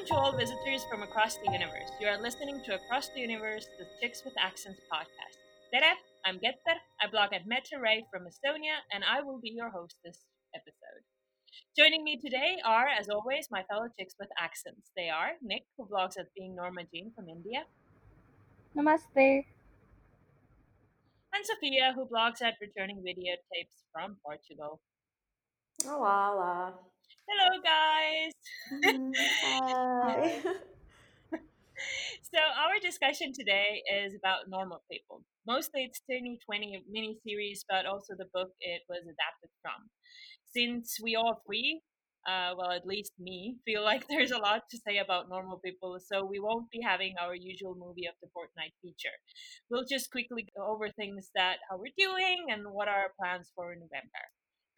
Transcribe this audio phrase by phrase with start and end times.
[0.00, 1.92] Welcome to all visitors from across the universe.
[2.00, 5.36] You are listening to Across the Universe, the Chicks with Accents podcast.
[5.74, 5.92] Tere,
[6.24, 6.80] I'm Getter.
[7.02, 10.24] I blog at Ray from Estonia, and I will be your host this
[10.54, 11.04] episode.
[11.76, 14.90] Joining me today are, as always, my fellow chicks with accents.
[14.96, 17.64] They are Nick, who blogs at Being Norma Jean from India,
[18.74, 19.44] Namaste.
[21.34, 24.80] and Sophia, who blogs at Returning Videotapes from Portugal.
[25.84, 26.72] Olá, olá.
[27.30, 28.32] Hello, guys!
[28.72, 30.42] Mhm, Hi.
[32.22, 35.24] So, our discussion today is about normal people.
[35.46, 39.90] Mostly it's 2020 mini series, but also the book it was adapted from.
[40.44, 41.82] Since we all three,
[42.26, 45.98] uh, well, at least me, feel like there's a lot to say about normal people,
[46.00, 49.16] so we won't be having our usual movie of the fortnight feature.
[49.70, 53.50] We'll just quickly go over things that how we're doing and what are our plans
[53.56, 54.24] for November.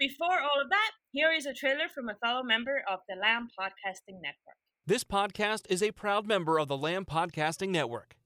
[0.03, 3.47] Before all of that, here is a trailer from a fellow member of the Lamb
[3.57, 4.57] Podcasting Network.
[4.85, 8.17] This podcast is a proud member of the Lamb Podcasting Network.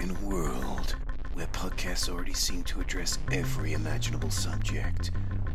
[0.00, 0.96] In a world
[1.32, 5.10] where podcasts already seem to address every imaginable subject,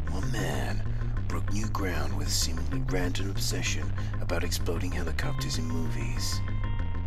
[0.10, 0.82] one man
[1.28, 6.42] broke new ground with a seemingly random obsession about exploding helicopters in movies.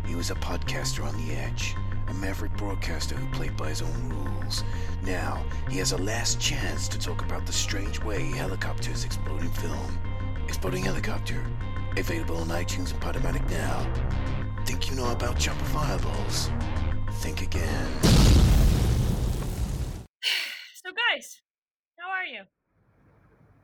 [0.05, 1.75] He was a podcaster on the edge,
[2.09, 4.63] a maverick broadcaster who played by his own rules.
[5.03, 9.51] Now, he has a last chance to talk about the strange way helicopters explode in
[9.51, 9.97] film.
[10.47, 11.45] Exploding Helicopter,
[11.97, 13.85] available on iTunes and Podomatic now.
[14.65, 16.49] Think you know about chopper fireballs?
[17.21, 17.87] Think again.
[20.81, 21.41] So, guys,
[21.99, 22.41] how are you?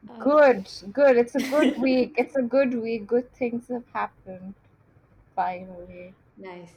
[0.10, 1.18] Um, Good, good.
[1.18, 2.14] It's a good week.
[2.18, 3.08] It's a good week.
[3.08, 4.54] Good things have happened.
[5.36, 6.14] Finally.
[6.38, 6.70] Nice.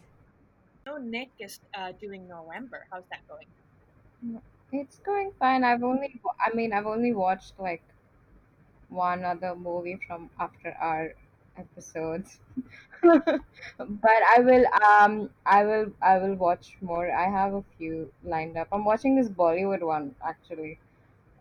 [0.89, 2.81] Know Nick is uh, doing Noirvember.
[2.91, 3.49] How's that going?
[4.73, 5.63] It's going fine.
[5.65, 7.83] I've only, I mean, I've only watched like
[8.89, 11.15] one other movie from after our
[11.57, 12.39] episodes.
[13.03, 13.41] but
[14.37, 17.11] I will, um, I will, I will watch more.
[17.13, 18.69] I have a few lined up.
[18.73, 20.79] I'm watching this Bollywood one actually.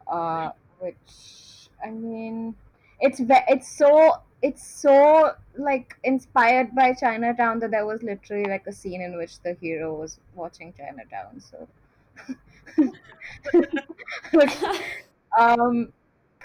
[0.07, 2.55] uh, which I mean,
[3.01, 8.67] it's ve- it's so it's so like inspired by Chinatown that there was literally like
[8.67, 11.39] a scene in which the hero was watching Chinatown.
[11.41, 11.67] So,
[15.37, 15.91] um,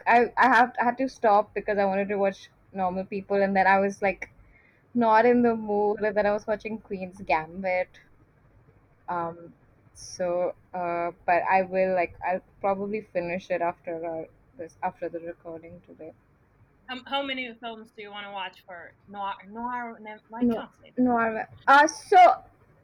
[0.06, 3.54] I I have I had to stop because I wanted to watch normal people, and
[3.56, 4.30] then I was like
[4.94, 7.88] not in the mood, and then I was watching Queen's Gambit.
[9.09, 9.53] Um,
[9.94, 14.26] so, uh, but I will like I'll probably finish it after our,
[14.59, 16.12] this after the recording today.
[16.92, 19.32] How, how many films do you want to watch for Noir?
[19.50, 19.97] Noir?
[20.00, 20.54] ne- I No.
[20.54, 20.92] can't say.
[20.98, 22.19] No, I, uh, so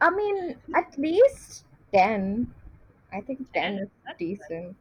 [0.01, 2.55] I mean at least ten.
[3.13, 4.25] I think ten is That's good.
[4.39, 4.77] decent.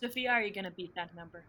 [0.00, 1.44] Sophia, are you gonna beat that number?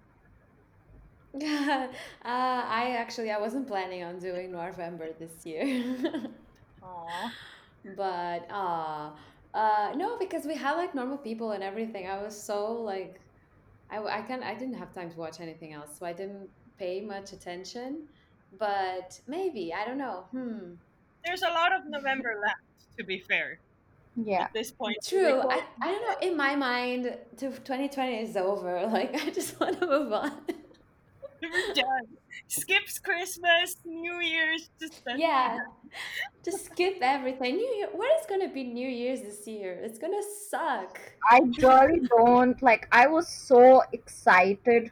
[1.44, 1.88] uh,
[2.24, 5.66] I actually I wasn't planning on doing Noirvember this year.
[6.84, 7.32] Aww.
[7.96, 9.12] but uh
[9.54, 12.08] uh no because we had like normal people and everything.
[12.08, 13.22] I was so like
[13.90, 17.02] I I can I didn't have time to watch anything else, so I didn't pay
[17.02, 18.04] much attention.
[18.60, 20.26] But maybe, I don't know.
[20.32, 20.74] Hmm.
[21.26, 22.62] There's a lot of November left.
[22.98, 23.60] To be fair,
[24.16, 24.44] Yeah.
[24.46, 24.98] at this point.
[25.06, 25.42] True.
[25.42, 26.28] I, I don't know.
[26.28, 28.88] In my mind, to 2020 is over.
[28.92, 30.32] Like I just want to move on.
[31.42, 32.08] We're done.
[32.48, 35.60] Skips Christmas, New Year's, just Yeah.
[36.44, 37.58] Just skip everything.
[37.58, 37.90] New Year.
[37.92, 39.74] What is gonna be New Year's this year?
[39.84, 41.00] It's gonna suck.
[41.30, 42.88] I really don't like.
[42.92, 44.92] I was so excited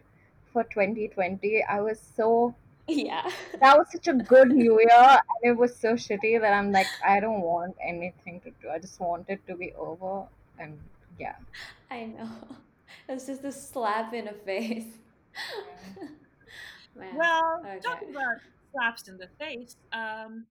[0.55, 1.63] for 2020.
[1.69, 2.55] I was so
[2.87, 3.29] Yeah.
[3.61, 6.91] that was such a good new year and it was so shitty that i'm like
[7.13, 10.13] i don't want anything to do i just want it to be over
[10.59, 10.77] and
[11.19, 11.35] yeah
[11.89, 12.29] I know.
[13.09, 14.91] It's just a slap in the face.
[16.95, 17.15] Man.
[17.21, 17.79] Well, Okay.
[17.87, 18.37] talking about
[18.71, 20.45] slaps in the face, um,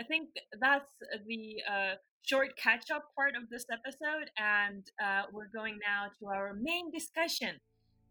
[0.00, 0.28] I think
[0.64, 0.92] that's
[1.30, 6.26] the uh, short catch up part of this episode, and uh, we're going now to
[6.34, 7.54] our main discussion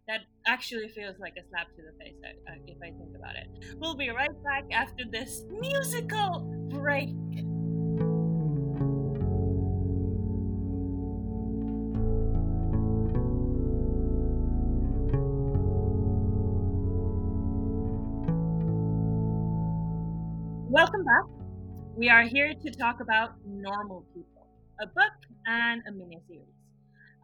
[0.08, 2.16] that actually feels like a slap to the face
[2.66, 3.76] if I think about it.
[3.78, 7.10] We'll be right back after this musical break.
[20.70, 21.24] Welcome back.
[21.98, 24.48] We are here to talk about Normal People,
[24.80, 25.18] a book
[25.48, 26.48] and a miniseries.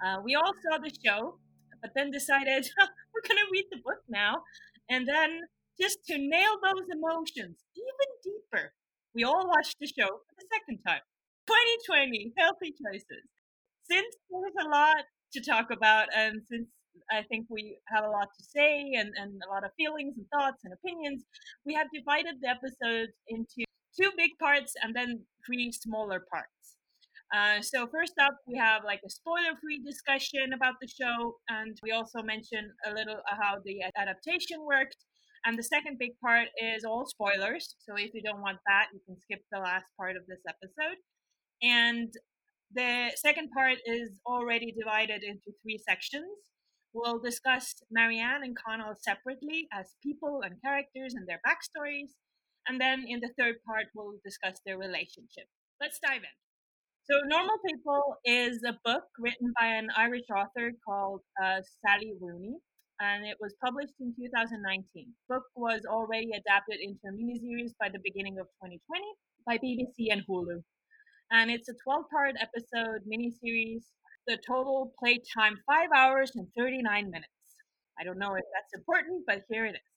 [0.03, 1.37] Uh, we all saw the show,
[1.83, 2.63] but then decided
[3.13, 4.41] we're going to read the book now.
[4.89, 5.41] And then,
[5.79, 8.73] just to nail those emotions even deeper,
[9.13, 11.03] we all watched the show for the second time.
[11.45, 13.27] 2020, healthy choices.
[13.83, 15.03] Since there's a lot
[15.33, 16.67] to talk about, and since
[17.11, 20.25] I think we have a lot to say and, and a lot of feelings and
[20.29, 21.25] thoughts and opinions.
[21.65, 23.65] We have divided the episodes into
[23.99, 26.72] two big parts and then three smaller parts.
[27.33, 31.91] Uh, so first up, we have like a spoiler-free discussion about the show, and we
[31.91, 34.97] also mention a little how the adaptation worked.
[35.45, 37.75] And the second big part is all spoilers.
[37.79, 40.97] So if you don't want that, you can skip the last part of this episode.
[41.61, 42.13] And
[42.71, 46.31] the second part is already divided into three sections.
[46.93, 52.13] We'll discuss Marianne and Connell separately as people and characters and their backstories.
[52.67, 55.49] And then in the third part, we'll discuss their relationship.
[55.81, 56.42] Let's dive in.
[57.05, 62.55] So, Normal People is a book written by an Irish author called uh, Sally Rooney,
[63.01, 65.11] and it was published in 2019.
[65.27, 69.03] The book was already adapted into a miniseries by the beginning of 2020
[69.45, 70.63] by BBC and Hulu.
[71.31, 73.83] And it's a 12 part episode miniseries.
[74.25, 77.27] The total playtime, 5 hours and 39 minutes.
[77.99, 79.91] I don't know if that's important, but here it is.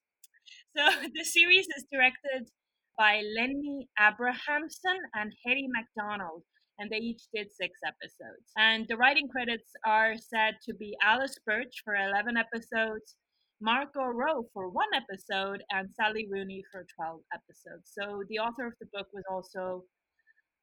[0.76, 2.50] So, the series is directed
[2.99, 6.43] by Lenny Abrahamson and Hettie Macdonald,
[6.78, 8.52] and they each did six episodes.
[8.56, 13.17] And the writing credits are said to be Alice Birch for 11 episodes,
[13.61, 17.93] Mark O'Rowe for one episode, and Sally Rooney for 12 episodes.
[17.99, 19.84] So the author of the book was also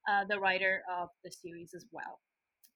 [0.09, 2.19] uh, the writer of the series as well.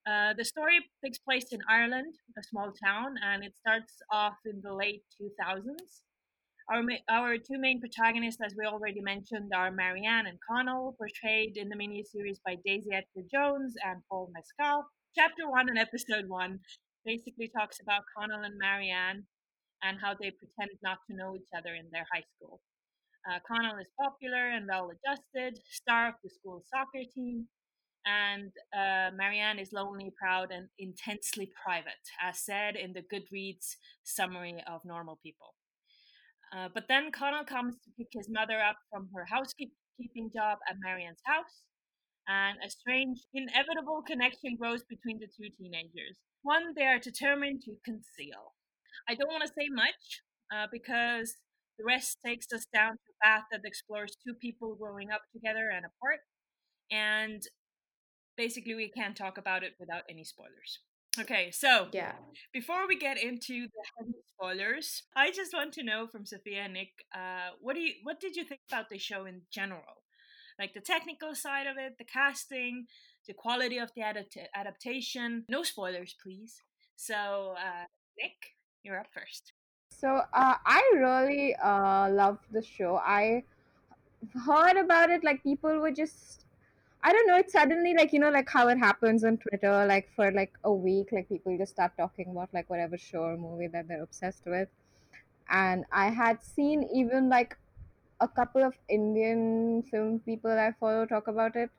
[0.07, 4.61] Uh, the story takes place in Ireland, a small town, and it starts off in
[4.63, 6.01] the late 2000s.
[6.69, 11.69] Our, our two main protagonists, as we already mentioned, are Marianne and Connell, portrayed in
[11.69, 14.83] the miniseries by Daisy Edgar Jones and Paul Mescal.
[15.15, 16.59] Chapter 1 and Episode 1
[17.05, 19.23] basically talks about Connell and Marianne
[19.81, 22.59] and how they pretend not to know each other in their high school.
[23.31, 27.47] Uh, Connell is popular and well adjusted, star of the school soccer team,
[28.05, 34.61] and uh, Marianne is lonely, proud, and intensely private, as said in the Goodreads summary
[34.67, 35.56] of Normal People.
[36.55, 40.77] Uh, but then Connell comes to pick his mother up from her housekeeping job at
[40.79, 41.63] Marianne's house,
[42.27, 46.15] and a strange, inevitable connection grows between the two teenagers.
[46.43, 48.55] One they are determined to conceal.
[49.09, 50.21] I don't want to say much
[50.53, 51.35] uh, because
[51.77, 55.69] the rest takes us down to a path that explores two people growing up together
[55.69, 56.19] and apart,
[56.91, 57.41] and
[58.37, 60.79] basically we can't talk about it without any spoilers.
[61.19, 62.15] Okay, so Yeah.
[62.53, 66.73] before we get into the heavy spoilers, I just want to know from Sophia and
[66.73, 70.03] Nick, uh, what do you what did you think about the show in general?
[70.59, 72.87] Like the technical side of it, the casting,
[73.27, 75.45] the quality of the adapt- adaptation.
[75.49, 76.61] No spoilers, please.
[76.95, 77.85] So, uh,
[78.17, 79.53] Nick, you're up first.
[79.91, 82.97] So uh, I really uh, loved the show.
[82.97, 83.43] I
[84.45, 86.46] heard about it like people were just
[87.07, 90.09] I don't know, it's suddenly like you know like how it happens on Twitter like
[90.15, 93.67] for like a week like people just start talking about like whatever show or movie
[93.67, 94.69] that they're obsessed with.
[95.49, 97.57] And I had seen even like
[98.19, 101.71] a couple of Indian film people I follow talk about it.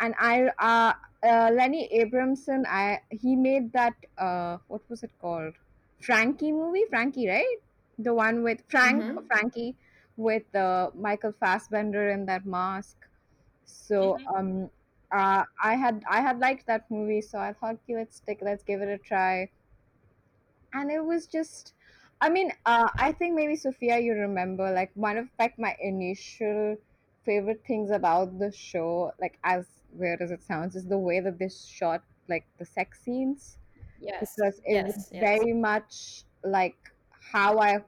[0.00, 0.94] And I uh,
[1.26, 5.54] uh Lenny Abrahamson I he made that uh what was it called?
[6.00, 6.84] Frankie movie?
[6.90, 7.58] Frankie, right?
[7.98, 9.28] The one with Frank Mhm.
[9.28, 9.76] Frankie
[10.16, 12.96] with uh, Michael Fassbender in that mask.
[13.64, 14.34] So Mhm.
[14.36, 14.70] um
[15.12, 18.62] uh I had I had liked that movie, so I thought "Okay, let's stick, let's
[18.64, 19.50] give it a try.
[20.72, 21.74] And it was just
[22.20, 26.76] I mean, uh I think maybe Sophia you remember like one of like my initial
[27.24, 31.38] favorite things about the show, like as weird as it sounds, is the way that
[31.38, 33.58] they shot like the sex scenes
[33.98, 34.42] Yes.
[34.42, 35.08] because it was Yes.
[35.12, 35.30] Yes.
[35.30, 36.78] very much like
[37.32, 37.84] how I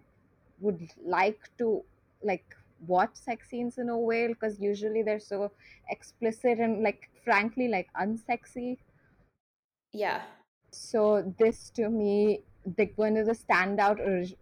[0.61, 1.85] would like to
[2.23, 2.57] like
[2.87, 5.53] watch sex scenes in a way because usually they're so
[5.91, 8.79] explicit and like frankly like unsexy.
[9.93, 10.23] Yeah.
[10.71, 12.43] So this to me,
[12.79, 14.37] like one of the standout orig-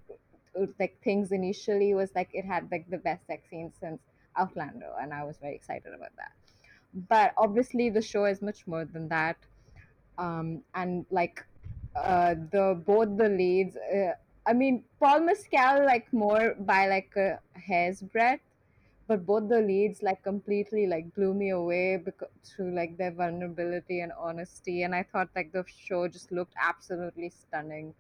[0.61, 4.01] uh, like things initially was like it had like the best sex scenes since
[4.37, 6.33] Outlander, and I was very excited about that.
[7.09, 9.37] But obviously, the show is much more than that.
[10.19, 11.45] Um, and like
[11.97, 14.13] uh, the both the leads, uh,
[14.47, 18.43] I mean, Paul Mescal like more by like a hair's breadth,
[19.07, 24.01] but both the leads like completely like blew me away because through like their vulnerability
[24.01, 27.95] and honesty, and I thought like the show just looked absolutely stunning.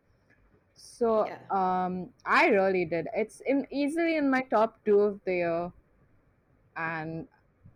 [0.74, 1.38] So Yeah.
[1.50, 3.08] um, I really did.
[3.14, 5.72] It's in easily in my top two of the year,
[6.76, 7.26] and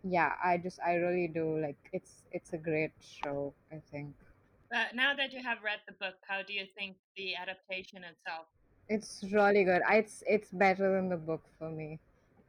[0.03, 3.53] yeah, I just I really do like it's it's a great show.
[3.71, 4.15] I think
[4.71, 8.47] But now that you have read the book, how do you think the adaptation itself?
[8.89, 9.81] It's really good.
[9.87, 11.99] I- It's it's better than the book for me,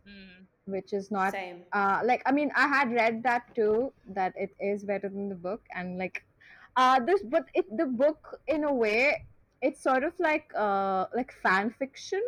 [0.07, 0.47] Mm.
[0.67, 1.65] which is not Same.
[1.73, 5.35] uh like I mean I had read that too that it is better than the
[5.37, 6.25] book and like
[6.77, 9.17] uh this but it the book in a way
[9.63, 12.23] it's sort of like uh like fan fiction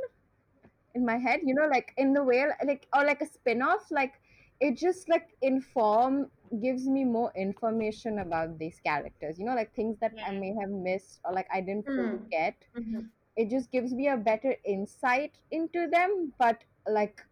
[0.94, 4.14] in my head you know like in the way like or like a spin-off like
[4.60, 6.30] it just like inform
[6.62, 10.70] gives me more information about these characters you know like things that i may have
[10.70, 11.94] missed or like i didn't Mm.
[11.94, 13.10] forget Mhm.
[13.36, 17.24] It just gives me a better insight into them but like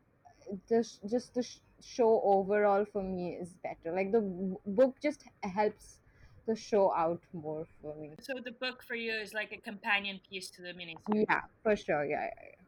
[0.69, 5.25] just just the sh- show overall for me is better like the w- book just
[5.43, 5.99] helps
[6.47, 10.21] the show out more for me So the book for you is like a companion
[10.29, 11.25] piece to the miniseries.
[11.29, 12.65] yeah for sure yeah, yeah, yeah.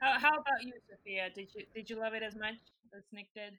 [0.00, 1.30] How, how about you, Sophia?
[1.34, 2.54] Did you did you love it as much
[2.96, 3.54] as Nick did?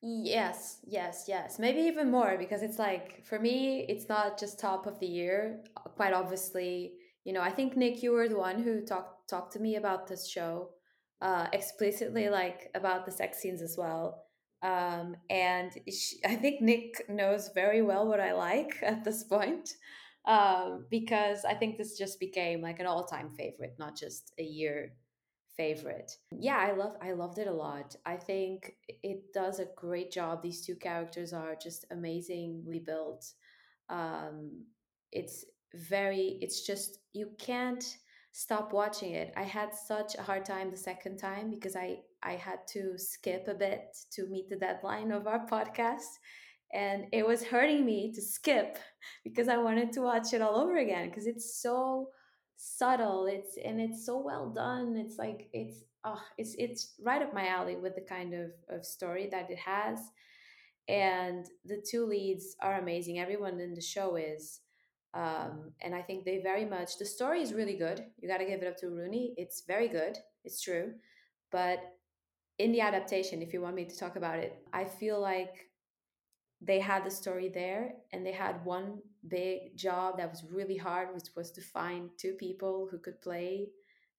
[0.00, 1.58] Yes, yes, yes.
[1.58, 5.60] Maybe even more because it's like for me, it's not just top of the year.
[5.96, 6.92] Quite obviously,
[7.24, 10.06] you know, I think Nick, you were the one who talked talked to me about
[10.06, 10.70] this show
[11.22, 14.24] uh, explicitly, like about the sex scenes as well.
[14.62, 19.70] Um, and sh I think Nick knows very well what I like at this point
[20.26, 24.42] um, because I think this just became like an all time favorite, not just a
[24.42, 24.92] year
[25.56, 26.10] favorite.
[26.32, 27.94] Yeah, I love I loved it a lot.
[28.06, 30.42] I think it does a great job.
[30.42, 33.24] These two characters are just amazingly built.
[33.88, 34.64] Um
[35.12, 37.96] it's very it's just you can't
[38.32, 39.32] stop watching it.
[39.36, 43.46] I had such a hard time the second time because I I had to skip
[43.48, 46.18] a bit to meet the deadline of our podcast.
[46.72, 48.78] And it was hurting me to skip
[49.24, 52.08] because I wanted to watch it all over again because it's so
[52.56, 53.26] subtle.
[53.26, 54.96] It's and it's so well done.
[54.96, 58.84] It's like it's oh it's it's right up my alley with the kind of, of
[58.84, 60.00] story that it has.
[60.88, 63.18] And the two leads are amazing.
[63.18, 64.60] Everyone in the show is
[65.14, 68.04] um, and i think they very much the story is really good.
[68.20, 69.34] You got to give it up to rooney.
[69.36, 70.18] It's very good.
[70.44, 70.94] It's true.
[71.52, 71.80] But
[72.58, 75.68] in the adaptation if you want me to talk about it i feel like
[76.60, 81.08] they had the story there and they had one big job that was really hard
[81.14, 83.66] which was to find two people who could play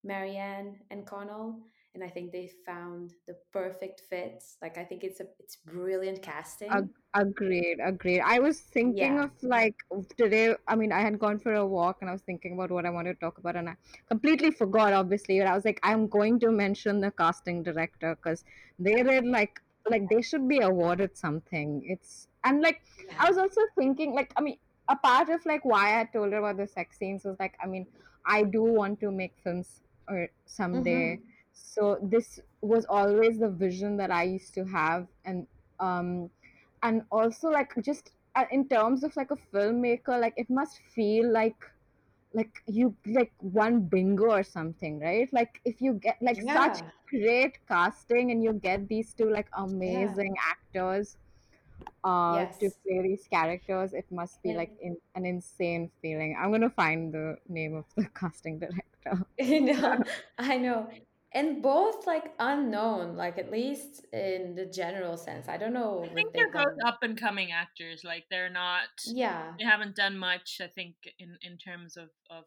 [0.04, 1.60] marianne and connell
[1.96, 4.44] and i think they found the perfect fit.
[4.62, 6.90] Like i think it's a it's brilliant casting.
[7.14, 8.20] Agreed agreed.
[8.20, 9.24] I was thinking Yeah.
[9.26, 9.76] of like
[10.18, 12.86] today i mean i had gone for a walk and i was thinking about what
[12.86, 13.76] i wanted to talk about and i
[14.10, 18.44] completely forgot obviously but i was like i'm going to mention the casting director because
[18.80, 21.84] they did like like they should be awarded something.
[21.88, 22.82] It's and like
[23.20, 26.40] I was also thinking, like, I mean, a part of like why I told her
[26.40, 27.88] about the sex scenes was like, I mean,
[28.26, 31.18] I do want to make films or someday.
[31.18, 31.30] Mm-hmm.
[31.56, 35.48] So this was always the vision that I used to have, and
[35.80, 36.30] um,
[36.84, 41.32] and also like just uh, in terms of like a filmmaker, like it must feel
[41.32, 41.58] like
[42.34, 45.30] like you like one bingo or something, right?
[45.34, 50.36] Like if you get like such great casting and you get these two like amazing
[50.50, 51.18] actors
[52.04, 56.36] uh to play these characters it must be like in, an insane feeling.
[56.40, 59.26] I'm gonna find the name of the casting director.
[59.42, 60.04] I know,
[60.38, 60.88] I know.
[61.36, 65.50] And both like unknown, like at least in the general sense.
[65.50, 68.04] I don't know I think they're both up and coming actors.
[68.06, 68.88] Like they're not.
[69.06, 69.52] Yeah.
[69.60, 70.62] They haven't done much.
[70.64, 72.46] I think in in terms of of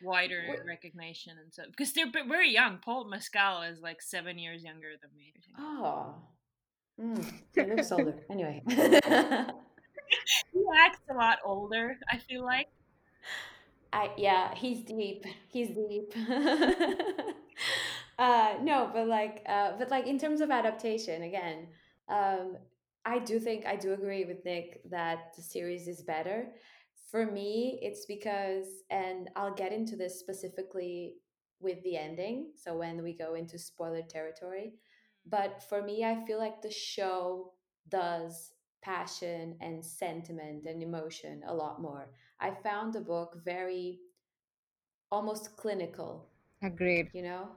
[0.00, 2.78] wider Wh- recognition and stuff because they're very young.
[2.78, 5.34] Paul Mescal is like seven years younger than me.
[5.58, 6.14] Oh.
[7.00, 8.14] Mm, he looks older.
[8.30, 8.62] Anyway.
[10.52, 11.98] He acts a lot older.
[12.08, 12.68] I feel like.
[13.98, 15.24] I yeah, he's deep.
[15.48, 16.12] He's deep.
[18.18, 21.66] uh no, but like uh but like in terms of adaptation again,
[22.08, 22.56] um
[23.04, 26.52] I do think I do agree with Nick that the series is better.
[27.10, 31.14] For me, it's because and I'll get into this specifically
[31.60, 34.74] with the ending, so when we go into spoiler territory,
[35.26, 37.52] but for me I feel like the show
[37.88, 38.52] does
[38.82, 42.08] passion and sentiment and emotion a lot more.
[42.40, 43.98] I found the book very
[45.10, 46.28] almost clinical,
[46.62, 47.48] agreed you know?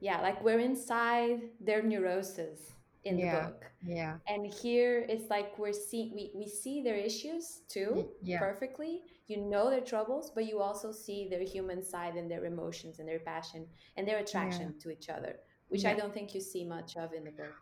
[0.00, 2.72] Yeah, like we're inside their neuroses
[3.04, 3.64] in the book.
[3.84, 9.02] yeah And here it's like we're see we, we see their issues too yeah perfectly.
[9.26, 13.08] You know their troubles, but you also see their human side and their emotions and
[13.08, 15.36] their passion and their yeah attraction to each other,
[15.68, 17.54] which I don't think you see much of in the book.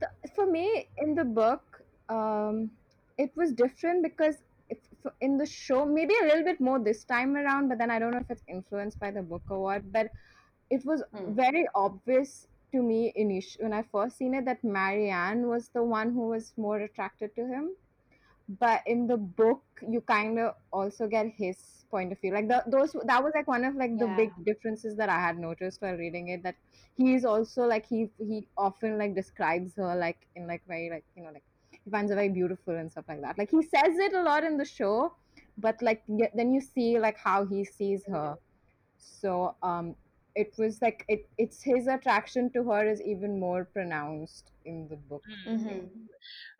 [0.00, 1.73] the, for me in the book
[2.08, 2.70] um
[3.18, 4.78] it was different because if,
[5.20, 8.12] in the show maybe a little bit more this time around but then i don't
[8.12, 10.08] know if it's influenced by the book or what but
[10.70, 11.34] it was Mm.
[11.34, 16.12] very obvious to me initially when i first seen it that marianne was the one
[16.12, 17.70] who was more attracted to him
[18.60, 22.62] but in the book you kind of also get his point of view like the,
[22.66, 24.16] those that was like one of like the Yeah.
[24.16, 26.56] big differences that i had noticed while reading it that
[26.96, 31.22] he's also like he he often like describes her like in like very like you
[31.22, 31.44] know like
[31.84, 34.44] he finds her very beautiful and stuff like that like he says it a lot
[34.44, 35.14] in the show
[35.58, 38.36] but like y- then you see like how he sees her
[38.98, 39.94] so um
[40.34, 44.96] it was like it it's his attraction to her is even more pronounced in the
[44.96, 45.58] book Mm.
[45.60, 45.90] Mhm.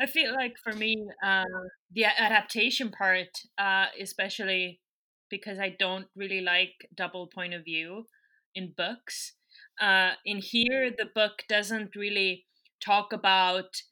[0.01, 1.45] I feel like for me, uh,
[1.91, 4.81] the adaptation part, uh, especially
[5.29, 8.07] because I don't really like double point of view
[8.55, 9.33] in books.
[9.81, 12.47] Uh, in here, the book doesn't really
[12.81, 13.83] talk about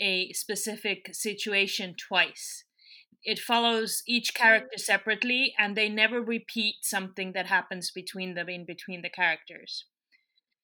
[0.00, 2.64] a specific situation twice.
[3.24, 8.64] It follows each character separately, and they never repeat something that happens between them in
[8.66, 9.86] between the characters.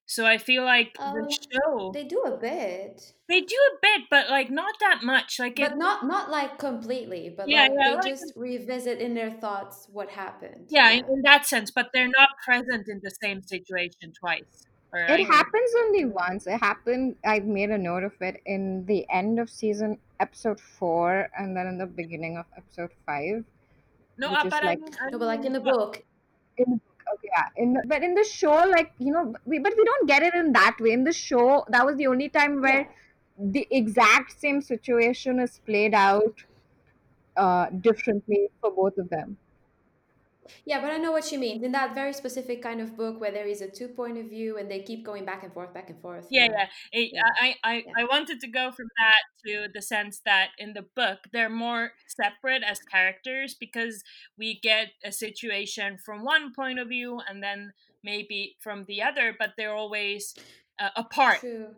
[0.06, 4.02] So I feel like the Um, show they do a bit, they do a bit,
[4.10, 5.38] but like not that much.
[5.38, 8.98] Like it, but not not like completely, but yeah, like yeah, they like just revisit
[9.00, 10.68] in their thoughts what happened.
[10.68, 10.90] yeah, Yeah.
[10.90, 11.70] in, in that sense.
[11.70, 14.66] But they're not present in the same situation twice.
[14.92, 16.46] Or it like, happens only once.
[16.46, 21.30] It happened i made a note of it in the end of season episode 4
[21.38, 23.44] and then in the beginning of episode 5
[24.18, 26.02] no, which uh, is but like I mean, I No, but like in the book,
[26.58, 27.62] in the book okay yeah.
[27.62, 30.34] In the, but in the show like you know we, but we don't get it
[30.34, 30.92] in that way.
[30.92, 32.86] In the show that was the only time where yeah.
[33.38, 36.44] the exact same situation is played out
[37.36, 39.36] uh differently for both of them
[40.64, 41.64] Yeah, but I know what you mean.
[41.64, 44.58] In that very specific kind of book where there is a two point of view
[44.58, 46.26] and they keep going back and forth, back and forth.
[46.30, 46.50] yeah, Yeah.
[46.52, 46.66] yeah.
[46.92, 47.22] It, Yeah.
[47.40, 47.92] I, I, Yeah.
[47.98, 51.92] I wanted to go from that to the sense that in the book they're more
[52.06, 54.02] separate as characters because
[54.38, 57.72] we get a situation from one point of view and then
[58.04, 60.34] maybe from the other, but they're always
[60.78, 61.40] uh, apart.
[61.40, 61.68] True.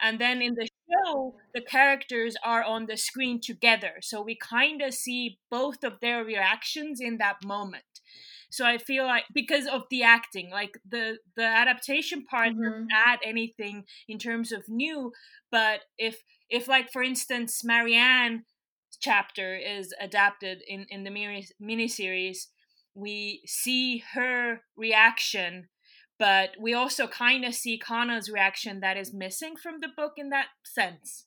[0.00, 4.82] and then in the show the characters are on the screen together so we kind
[4.82, 7.91] of see both of their reactions in that moment
[8.52, 12.62] so i feel like because of the acting like the the adaptation part Mhm.
[12.62, 15.12] doesn't add anything in terms of new
[15.50, 18.44] but if if like for instance marianne
[19.00, 22.48] chapter is adapted in in the mini miniseries
[22.94, 25.68] we see her reaction
[26.18, 30.28] but we also kind of see Connell's reaction that is missing from the book in
[30.30, 31.26] that sense.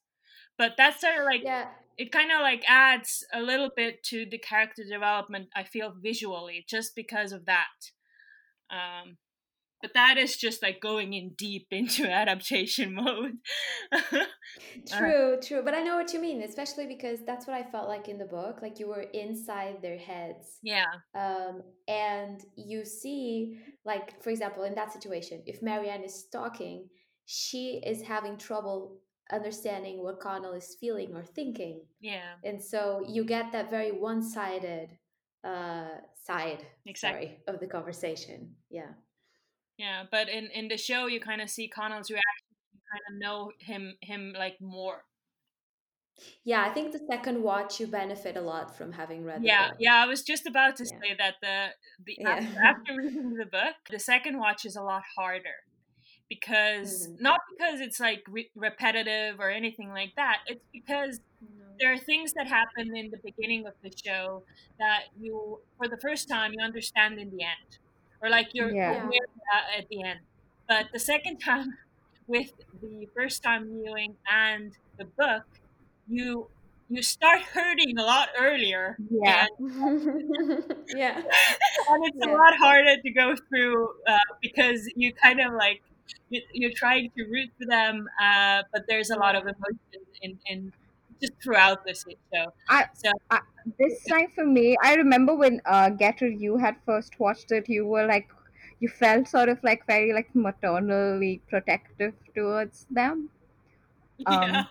[0.58, 1.68] But that's sort of like Yeah.
[1.98, 5.50] It kind of like adds a little bit to the character development.
[5.56, 7.92] I feel visually just because of that.
[8.70, 9.18] Um,
[9.82, 13.34] but that is just like going in deep into adaptation mode.
[14.98, 15.62] True, true.
[15.64, 18.26] But I know what you mean, especially because that's what I felt like in the
[18.26, 18.62] book.
[18.62, 20.60] Like you were inside their heads.
[20.64, 26.88] yeah, Um, and you see, like, for example, in that situation, if Marianne is talking,
[27.26, 28.98] she is having trouble
[29.32, 31.82] understanding what Connell is feeling or thinking.
[32.00, 34.90] yeah, And so you get that very one sided
[35.44, 35.90] uh,
[36.24, 37.28] side Exactly.
[37.28, 38.56] sorry, of the conversation.
[38.70, 38.94] Yeah.
[39.78, 40.04] yeah.
[40.12, 42.48] But in in the show, you kind of see Connell's reaction.
[42.74, 45.04] You kind of know him him like more.
[46.46, 49.96] Yeah, I think the second watch you benefit a lot from having read Yeah, yeah.
[50.04, 51.00] I was just about to Yeah.
[51.02, 51.58] say that the
[52.06, 52.30] the Yeah.
[52.30, 55.58] after, after reading the book, the second watch is a lot harder
[56.30, 57.20] because Mhm.
[57.20, 60.40] not because it's like re- repetitive or anything like that.
[60.48, 61.20] It's because
[61.80, 64.44] there are things that happen in the beginning of the show
[64.80, 67.80] that you, for the first time, you understand in the end,
[68.22, 69.10] or like you're Yeah.
[69.78, 70.20] At the end.
[70.68, 71.78] But the second time,
[72.28, 75.44] with the first time viewing and the book,
[76.08, 76.50] you
[76.88, 79.00] you start hurting a lot earlier.
[79.10, 79.48] Yeah.
[79.60, 81.18] and yeah.
[81.90, 82.28] and it's Yeah.
[82.28, 85.82] a lot harder to go through uh, because you kind of like
[86.30, 90.74] you're trying to root for them, uh, but there's a lot of emotion in, in
[91.22, 92.46] just throughout this show.
[92.70, 93.12] I- so
[93.80, 97.86] this time for me i remember when uh getter you had first watched it you
[97.86, 98.30] were like
[98.80, 103.30] you felt sort of like very like maternally protective towards them.
[104.26, 104.64] Um yeah,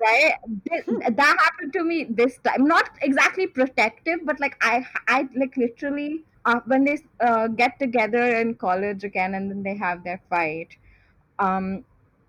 [0.00, 0.34] right?
[0.68, 0.84] Th-
[1.16, 6.24] that happened to me this time not exactly protective but like i i like literally
[6.48, 10.76] uh, when they uh, get together in college again and then they have their fight
[11.46, 11.84] um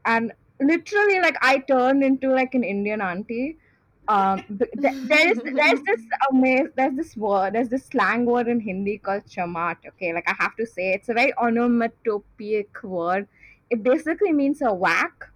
[0.06, 0.34] and
[0.72, 3.58] literally like i turned into like an indian auntie
[4.16, 8.48] um th- th- there is there's this amaz- there's this word there's this slang word
[8.56, 13.28] in hindi called chamat okay like i have to say it's a very onomatopoeic word
[13.70, 15.30] it basically means a whack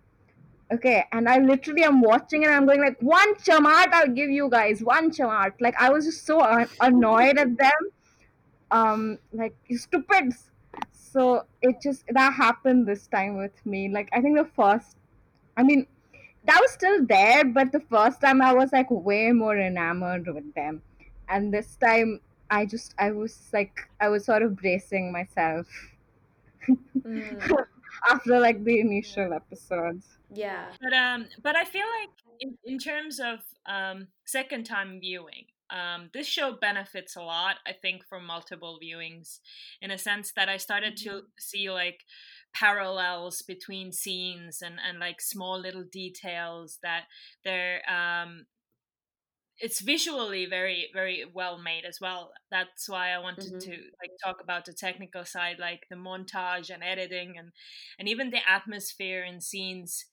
[0.73, 4.49] Okay, and I literally am watching and I'm going like, one chamat I'll give you
[4.49, 5.53] guys, one chamat.
[5.65, 7.92] Like I was just so an- annoyed at them.
[8.73, 10.51] Um, like you stupids.
[10.93, 13.89] So it just that happened this time with me.
[13.89, 14.97] Like I think the first,
[15.57, 15.87] I mean,
[16.45, 20.53] that was still there, but the first time I was like way more enamored with
[20.55, 20.83] them,
[21.29, 25.67] and this time I just I was like I was sort of bracing myself
[27.05, 27.65] Mm,
[28.09, 30.17] after like the initial episodes.
[30.29, 30.73] yeah.
[30.81, 32.09] but um, but I feel like
[32.39, 37.73] in, in terms of um, second time viewing, um, this show benefits a lot, I
[37.73, 39.39] think, from multiple viewings,
[39.81, 41.27] in a sense that I started to Mhm.
[41.39, 42.05] see like
[42.53, 47.05] parallels between scenes and and like small little details that
[47.43, 48.45] they're um
[49.59, 53.59] it's visually very very well made as well that's why i wanted Mhm.
[53.59, 57.51] to like talk about the technical side like the montage and editing and
[57.99, 60.05] and even the atmosphere and scenes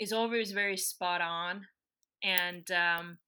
[0.00, 1.66] is always very spot on
[2.22, 3.18] and um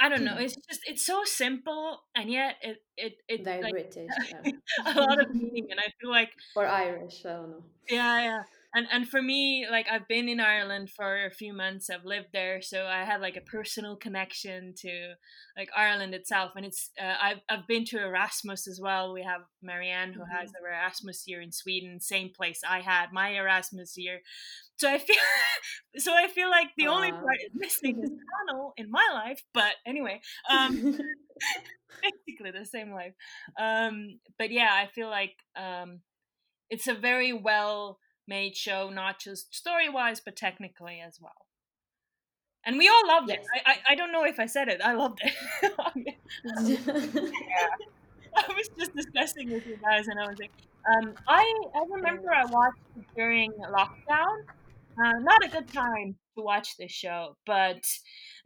[0.00, 0.42] i don't know mm.
[0.42, 4.08] it's just it's so simple and yet it it it Very like British,
[4.44, 4.52] yeah.
[4.86, 7.24] a lot of meaning and i feel like or Irish.
[7.24, 7.62] I don't know.
[7.88, 8.42] yeah yeah
[8.74, 12.28] and and for me like i've been in ireland for a few months i've lived
[12.32, 15.12] there so i had like a personal connection to
[15.56, 19.42] like ireland itself and it's uh, i've i've been to erasmus as well we have
[19.62, 20.54] marianne who has Mhm.
[20.62, 24.20] her erasmus year in sweden same place i had my erasmus year
[24.76, 25.16] so i feel
[25.98, 28.10] so i feel like the only part is missing is
[28.48, 30.80] Connell in my life but anyway um
[32.02, 33.14] basically the same life.
[33.58, 36.00] Um, but yeah, I feel like um,
[36.70, 37.98] it's a very well
[38.30, 41.46] made show, not just story wise, but technically as well.
[42.64, 43.40] And we all loved it.
[43.54, 44.80] I, I I don't know if I said it.
[44.82, 45.34] I loved it.
[48.36, 50.52] I was just discussing with you guys, and I was like,
[50.92, 52.78] um, I I remember I watched
[53.16, 54.36] during lockdown.
[55.02, 57.82] Uh, not a good time to watch this show, but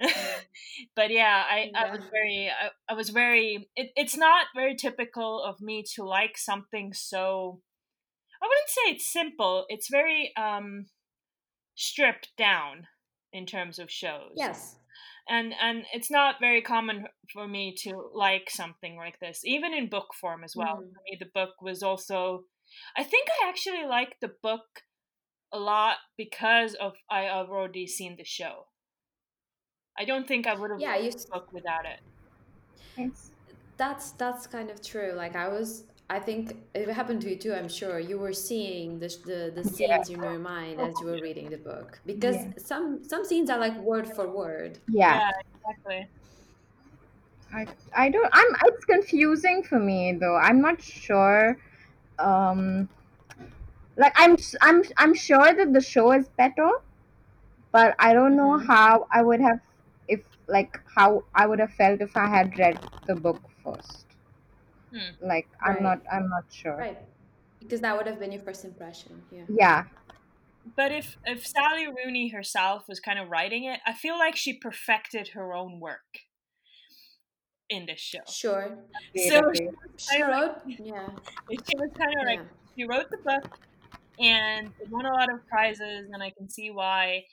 [0.96, 3.68] but yeah, I, I was very I, I was very.
[3.76, 7.60] It, it's not very typical of me to like something so.
[8.44, 9.66] I wouldn't say it's simple.
[9.70, 10.86] It's very um
[11.76, 12.88] stripped down
[13.32, 14.76] in terms of shows yes.
[15.28, 19.88] and and it's not very common for me to like something like this even in
[19.88, 20.92] book form as well Mhm.
[20.92, 22.44] for me the book was also
[22.96, 24.84] i think i actually liked the book
[25.52, 28.66] a lot because of i have already seen the show
[29.98, 32.00] i don't think i would have Yeah, liked you the book without it
[32.96, 33.30] It's
[33.76, 35.12] that's that's kind of true.
[35.14, 37.98] Like I was I think it happened to you too, I'm sure.
[37.98, 41.50] You were seeing the the, the yeah, scenes in your mind as you were reading
[41.50, 42.00] the book.
[42.06, 44.80] Because yeah, some some scenes are like word for word.
[44.88, 45.20] yeah.
[45.20, 46.10] yeah exactly
[47.52, 48.28] I I don't.
[48.32, 48.48] I'm.
[48.66, 50.36] It's confusing for me though.
[50.36, 51.58] I'm not sure.
[52.18, 52.88] Um,
[53.96, 54.32] like I'm.
[54.32, 54.82] s- I'm.
[54.98, 56.68] I'm sure that the show is better,
[57.72, 58.66] but I don't know Mm-hmm.
[58.66, 59.60] how I would have
[60.08, 64.03] if like how I would have felt if I had read the book first.
[64.94, 65.26] Hmm.
[65.26, 65.82] Like I'm Right.
[65.82, 65.98] not.
[66.12, 66.76] I'm not sure.
[66.76, 66.98] Right.
[67.60, 69.22] Because that would have been your first impression.
[69.32, 69.44] Yeah.
[69.48, 69.84] Yeah.
[70.76, 74.52] but if if sally rooney herself was kind of writing it i feel like she
[74.54, 76.20] perfected her own work
[77.68, 78.78] in this show Sure.
[79.16, 79.70] So Agreed.
[79.96, 81.08] She wrote yeah.
[81.50, 82.74] she was kind of like Yeah.
[82.76, 83.58] she wrote the book
[84.18, 87.24] and it won a lot of prizes and i can see why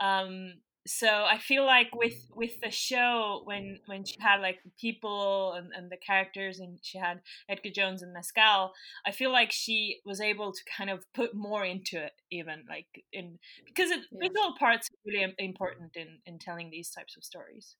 [0.00, 0.54] um
[0.86, 2.38] so i feel like with mm-hmm.
[2.38, 6.78] with the show when when she had like the people and, and the characters and
[6.82, 8.72] she had edgar jones and mescal
[9.06, 12.86] i feel like she was able to kind of put more into it even like
[13.12, 14.28] in because it, Yeah.
[14.28, 17.76] visual parts are really important in in telling these types of stories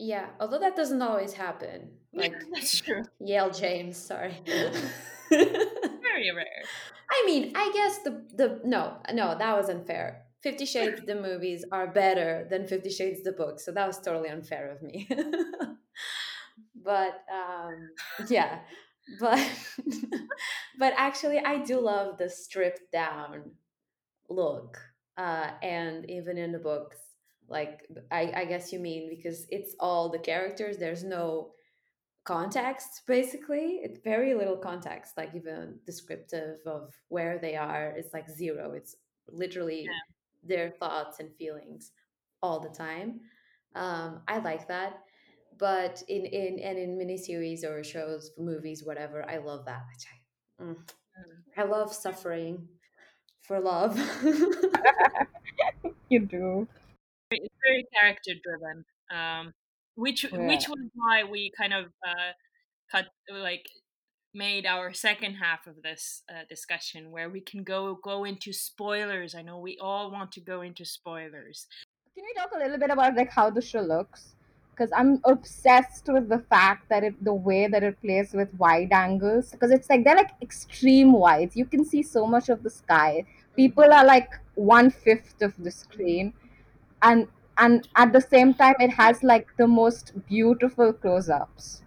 [0.00, 0.30] Yeah.
[0.40, 1.78] Although that doesn't always happen.
[2.12, 4.34] Like that's true Yale James, sorry.
[4.46, 6.62] very rare
[7.10, 10.23] I mean, I guess the the no, no, that was unfair.
[10.44, 14.28] Fifty Shades the movies are better than Fifty Shades the book, so that was totally
[14.28, 15.08] unfair of me.
[16.84, 17.88] but um,
[18.28, 18.58] yeah,
[19.18, 19.40] but
[20.78, 23.52] but actually, I do love the stripped down
[24.28, 24.76] look,
[25.16, 26.98] uh, and even in the books,
[27.48, 30.76] like I, I guess you mean because it's all the characters.
[30.76, 31.52] There's no
[32.26, 38.26] context basically it's very little context like even descriptive of where they are it's like
[38.30, 38.96] zero it's
[39.28, 40.13] literally yeah
[40.46, 41.92] their thoughts and feelings
[42.42, 43.20] all the time
[43.74, 45.04] um i like that
[45.58, 49.84] but in in and in miniseries or shows movies whatever i love that
[50.60, 51.44] I, mm, Mm.
[51.56, 52.68] I love suffering
[53.42, 53.98] for love
[56.08, 56.68] You do.
[57.30, 59.52] it's very character driven um
[59.94, 60.38] which Yeah.
[60.38, 62.32] which was why we kind of uh
[62.90, 63.64] cut like
[64.34, 69.34] made our second half of this uh, discussion where we can go go into spoilers
[69.34, 71.66] i know we all want to go into spoilers
[72.14, 74.36] Can we talk a little bit about like how the show looks?
[74.70, 78.92] Because I'm obsessed with the fact that it, the way that it plays with wide
[78.92, 79.50] angles.
[79.50, 81.56] Because it's like they're like extreme wides.
[81.56, 83.24] You can see so much of the sky.
[83.56, 86.32] People are like one fifth of the screen,
[87.02, 87.26] and
[87.58, 91.82] and at the same time, it has like the most beautiful close-ups.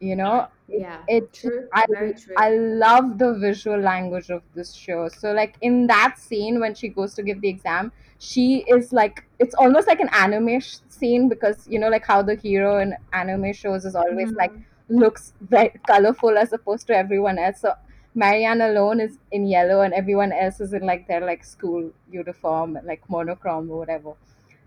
[0.00, 1.70] You know, Yeah, it true.
[1.72, 2.36] I Very true.
[2.36, 5.08] I love the visual language of this show.
[5.08, 9.24] So like in that scene when she goes to give the exam, she is like
[9.38, 12.94] it's almost like an anime sh- scene because you know like how the hero in
[13.12, 14.64] anime shows is always like Mhm.
[14.88, 17.60] looks very colorful as opposed to everyone else.
[17.60, 17.74] So
[18.14, 22.78] Marianne alone is in yellow and everyone else is in like their like school uniform,
[22.84, 24.14] like monochrome or whatever.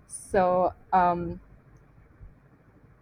[0.08, 1.40] So um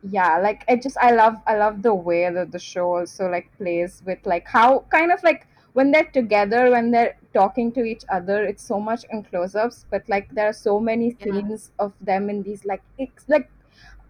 [0.04, 3.56] yeah like i just i love i love the way that the show also like
[3.58, 8.04] plays with like how kind of like when they're together when they're talking to each
[8.10, 11.42] other it's so much in close-ups but like there are so many Yeah.
[11.42, 13.50] scenes of them in these like it's like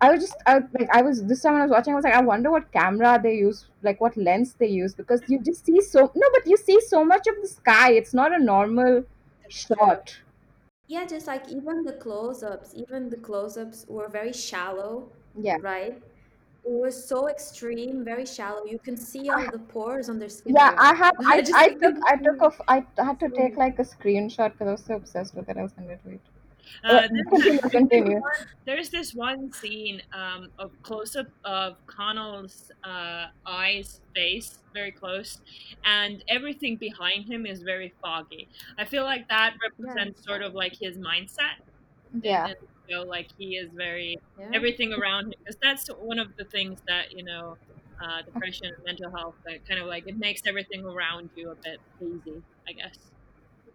[0.02, 2.06] i was just I, like i was this time when i was watching i was
[2.06, 5.66] like i wonder what camera they use like what lens they use because you just
[5.66, 9.04] see so no but you see so much of the sky it's not a normal
[9.44, 9.78] That's true.
[9.78, 10.18] shot
[10.88, 15.94] Yeah, just like even the close-ups, even the close-ups were very shallow, yeah right?
[16.64, 18.66] It was so extreme, very shallow.
[18.66, 20.96] You can see all the pores on their skin Yeah, I there.
[20.96, 21.16] have.
[21.26, 22.60] I I just I think took I took so, off.
[22.68, 25.58] I had to take like a screenshot because I was so obsessed with it.
[25.58, 26.22] I was send it to it.
[26.84, 28.22] Uh, there's, continue, continue.
[28.66, 35.40] there's this one scene um, of close up of Connell's uh, eyes, face, very close,
[35.84, 38.50] and everything behind him is very foggy.
[38.78, 41.58] I feel like that yeah, represents it's sort of like his mindset.
[42.14, 42.54] And, Yeah,
[42.90, 44.50] know, like he is very yeah.
[44.54, 47.58] everything around him because that's one of the things that you know
[48.04, 51.56] uh, depression and mental health that kind of like it makes everything around you a
[51.56, 52.98] bit hazy i guess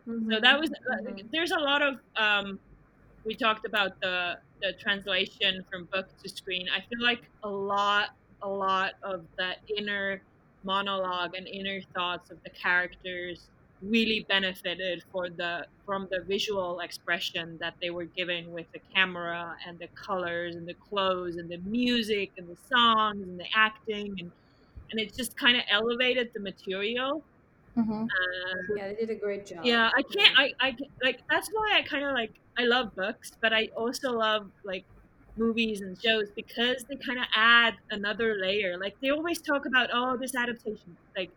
[0.07, 1.25] so that was mhm.
[1.33, 2.59] there's a lot of um,
[3.25, 8.11] we talked about the the translation from book to screen i feel like a lot
[8.43, 10.21] a lot of the inner
[10.65, 13.49] monologue and inner thoughts of the characters
[13.83, 19.55] really benefited for the from the visual expression that they were given with the camera
[19.67, 24.15] and the colors and the clothes and the music and the songs and the acting
[24.19, 24.33] and
[24.93, 27.25] and it just kind of elevated the material
[27.75, 29.59] hmm uh, Yeah, they did a great job.
[29.63, 30.37] yeah i can't Yeah.
[30.37, 33.69] i i ca- like that's why i kind of like i love books but i
[33.77, 34.85] also love like
[35.37, 39.89] movies and shows because they kind of add another layer like they always talk about
[39.93, 41.31] oh this adaptation like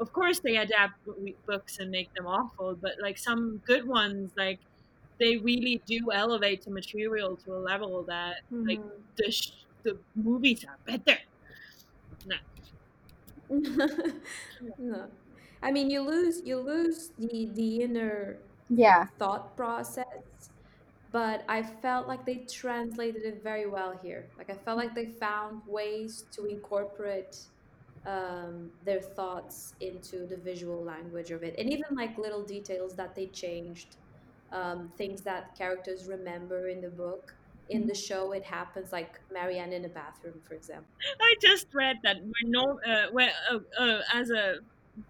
[0.00, 0.94] of course they adapt
[1.46, 4.60] books and make them awful but like some good ones like
[5.20, 8.36] they really do elevate the material to a level that
[8.68, 9.04] like Mhm.
[9.18, 11.18] the sh- the movies are better
[12.24, 12.36] no
[14.78, 15.10] No.
[15.62, 20.04] I mean, you lose you lose the the inner yeah, thought process,
[21.10, 24.32] but I felt like they translated it very well here.
[24.38, 27.36] Like I felt like they found ways to incorporate
[28.06, 33.14] um, their thoughts into the visual language of it, and even like little details that
[33.14, 33.96] they changed,
[34.50, 37.32] um, things that characters remember in the book.
[37.68, 40.96] In the show, it happens like Marianne in a bathroom, for example.
[41.20, 44.56] I just read that when no, uh, when, uh, uh, as a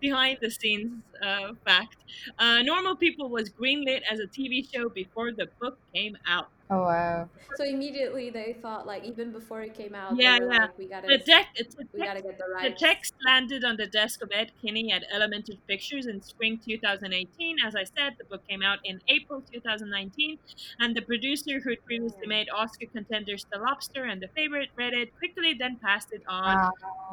[0.01, 1.97] behind the scenes uh, fact,
[2.39, 6.51] uh, Normal People was greenlit as a TV show before the book came out.
[6.71, 10.67] Oh wow, So immediately they thought like even before it came out, Yeah, yeah.
[10.67, 12.71] like, we gotta The, deck, it's the, we gotta get the right.
[12.71, 17.57] the text landed on the desk of Ed Guiney at Element Pictures in spring 2018.
[17.65, 20.39] As I said, the book came out in April 2019,
[20.79, 22.29] and the producer who had previously Yeah.
[22.29, 26.59] made Oscar contenders The Lobster and The Favorite read it quickly, then passed it on
[26.59, 26.71] wow,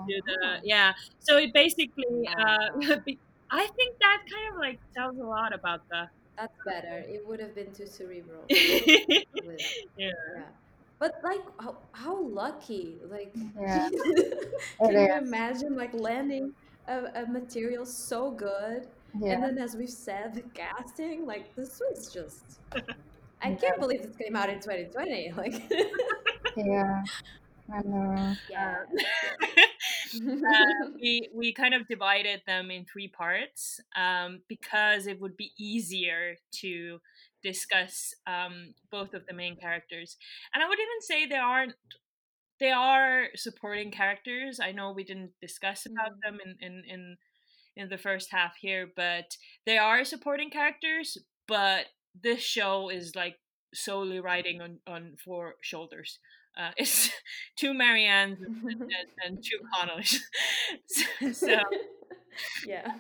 [0.10, 0.62] to the Oh.
[0.64, 0.94] yeah.
[1.20, 3.02] So it basically, uh, Wow.
[3.06, 6.08] be- I think that kind of like tells a lot about the.
[6.38, 7.04] That's better.
[7.08, 8.44] It would have been too cerebral.
[8.50, 9.20] yeah.
[9.44, 9.62] with-
[9.98, 10.12] yeah.
[11.00, 12.98] But like how, how lucky.
[13.10, 13.90] Like yeah,
[14.84, 16.54] can you imagine like landing
[16.88, 18.88] a, a material so good
[19.20, 19.34] Yeah.
[19.34, 22.60] and then as we've said, the casting, like this was just
[23.42, 25.34] I can't believe this came out in 2020.
[25.38, 25.72] Like
[26.58, 27.04] yeah.
[27.74, 28.36] I know.
[28.50, 28.76] yeah.
[30.14, 35.52] Uh, we we kind of divided them in three parts um, because it would be
[35.60, 37.00] easier to
[37.44, 40.18] discuss um, both of the main characters,
[40.54, 41.74] and I would even say they aren't.
[42.60, 44.60] They are supporting characters.
[44.60, 46.22] I know we didn't discuss about Mm.
[46.24, 47.18] them in, in, in
[47.76, 51.18] in the first half here, but they are supporting characters.
[51.48, 51.88] But
[52.20, 53.38] this show is like
[53.74, 56.20] solely riding on on four shoulders.
[56.58, 57.12] Uh, it's
[57.56, 58.92] two Mariannes and,
[59.26, 60.22] and two Connors.
[60.88, 61.60] so, so
[62.66, 62.92] yeah.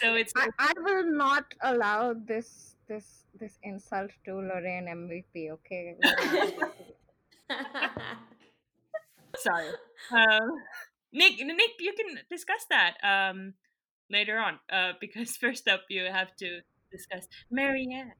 [0.00, 5.50] so it's I, I will not allow this this this insult to Lorraine MVP.
[5.52, 5.96] Okay.
[9.36, 9.68] sorry.
[10.10, 10.50] Um,
[11.12, 13.54] Nick, Nick, you can discuss that um,
[14.10, 18.12] later on uh, because first up you have to discuss Marianne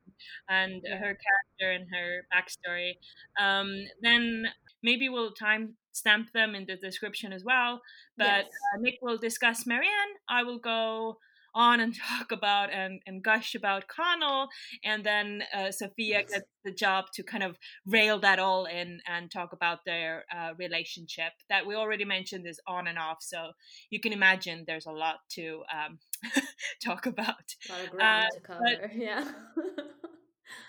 [0.48, 0.96] and Yeah.
[0.98, 2.92] her character and her backstory.
[3.40, 4.46] Um, then
[4.82, 7.82] maybe we'll time stamp them in the description as well.
[8.16, 8.46] But Yes.
[8.74, 10.14] uh, Nick will discuss Marianne.
[10.28, 11.18] I will go
[11.54, 14.48] on and talk about and, and gush about Connell,
[14.85, 19.30] and then uh, Sophia gets the job to kind of rail that all in and
[19.30, 23.18] talk about their uh, relationship that we already mentioned is on and off.
[23.20, 23.52] So
[23.90, 25.98] you can imagine there's a lot to um,
[26.85, 27.54] talk about.
[27.68, 28.90] A lot of ground Uh, to cover.
[28.94, 29.24] Yeah.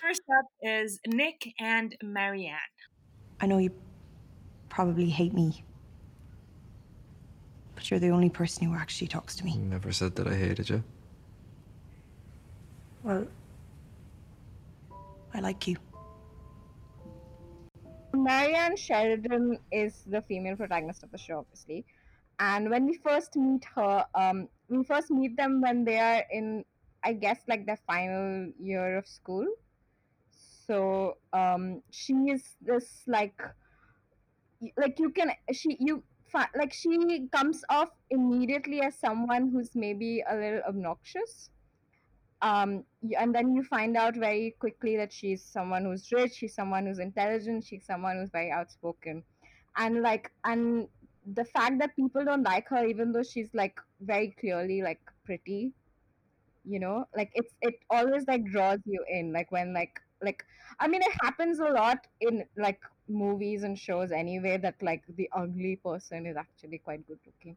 [0.01, 2.57] First up is Nick and Marianne.
[3.39, 3.71] I know you
[4.69, 5.63] probably hate me.
[7.75, 9.57] But you're the only person who actually talks to me.
[9.57, 10.83] Never said that I hated you.
[13.03, 13.27] Well,
[15.33, 15.77] I like you.
[18.13, 21.85] Marianne Sheridan is the female protagonist of the show, obviously.
[22.39, 26.63] And when we first meet her, um, we first meet them when they are in,
[27.03, 29.45] I guess, like their final year of school.
[30.67, 33.39] So um, she is this like,
[34.77, 36.03] like you can she you
[36.57, 41.49] like she comes off immediately as someone who's maybe a little obnoxious.
[42.41, 42.83] Um
[43.19, 46.99] and then you find out very quickly that she's someone who's rich she's someone who's
[46.99, 49.23] intelligent she's someone who's very outspoken.
[49.77, 50.87] And like and
[51.35, 55.73] the fact that people don't like her even though she's like very clearly like pretty
[56.65, 60.45] you know like it's it always like draws you in like when like like
[60.79, 65.29] i mean it happens a lot in like movies and shows anyway that like the
[65.33, 67.55] ugly person is actually quite good looking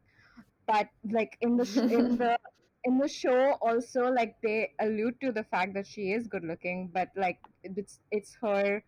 [0.67, 2.37] but like in the sh- in the
[2.83, 6.89] in the show also like they allude to the fact that she is good looking
[6.93, 8.83] but like it's it's her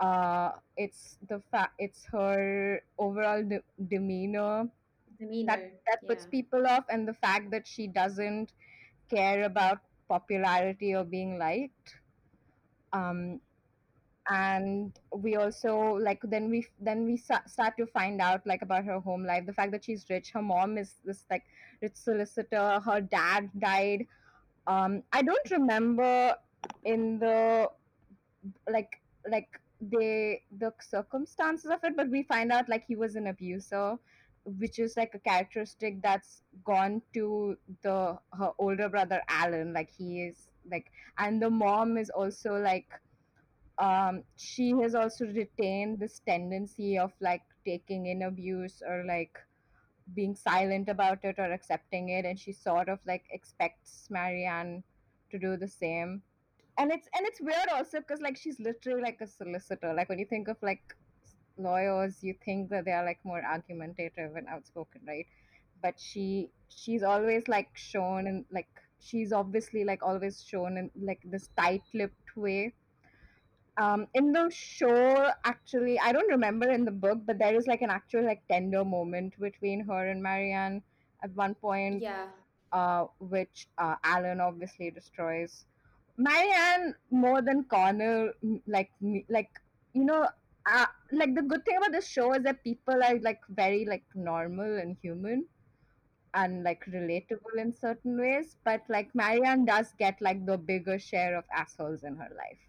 [0.00, 4.68] uh it's the fact it's her overall de- demeanor
[5.18, 5.46] Demeanor.
[5.56, 6.30] that that puts yeah.
[6.30, 8.52] people off and the fact that she doesn't
[9.10, 9.78] care about
[10.08, 11.96] popularity or being liked
[12.92, 13.40] um
[14.30, 18.84] and we also like then we then we sa- start to find out like about
[18.84, 20.30] her home life the fact that she's rich.
[20.32, 21.44] Her mom is this like
[21.80, 22.80] rich solicitor.
[22.84, 24.06] Her dad died.
[24.66, 26.36] Um i don't remember
[26.84, 27.70] in the
[28.70, 33.26] like like they the circumstances of it but we find out like he was an
[33.28, 33.96] abuser
[34.44, 39.72] which is like a characteristic that's gone to the her older brother alan.
[39.74, 40.86] Like he is like
[41.18, 42.88] and the mom is also like
[43.78, 49.38] um she has also retained this tendency of like taking in abuse or like
[50.14, 54.82] being silent about it or accepting it and she sort of like expects marianne
[55.30, 56.22] to do the same.
[56.78, 59.92] And it's and it's weird also because like she's literally like a solicitor.
[59.94, 60.96] Like when you think of like
[61.56, 65.26] lawyers you think that they are like more argumentative and outspoken right?
[65.82, 71.20] But she she's always like shown and like she's obviously like always shown in like
[71.24, 72.74] this tight-lipped way
[73.76, 77.82] um in the show actually i don't remember in the book but there is like
[77.82, 80.82] an actual like tender moment between her and marianne
[81.22, 82.26] at one point Yeah.
[82.72, 85.66] uh, which uh, Alan obviously destroys.
[86.18, 88.32] Marianne more than Connell,
[88.66, 89.50] like me, like
[89.94, 90.26] you know,
[90.66, 94.04] uh, like the good thing about this show is that people are like very like
[94.14, 95.46] normal and human
[96.40, 98.56] and like relatable in certain ways.
[98.64, 102.62] But like Marianne does get like the bigger share of assholes in her life,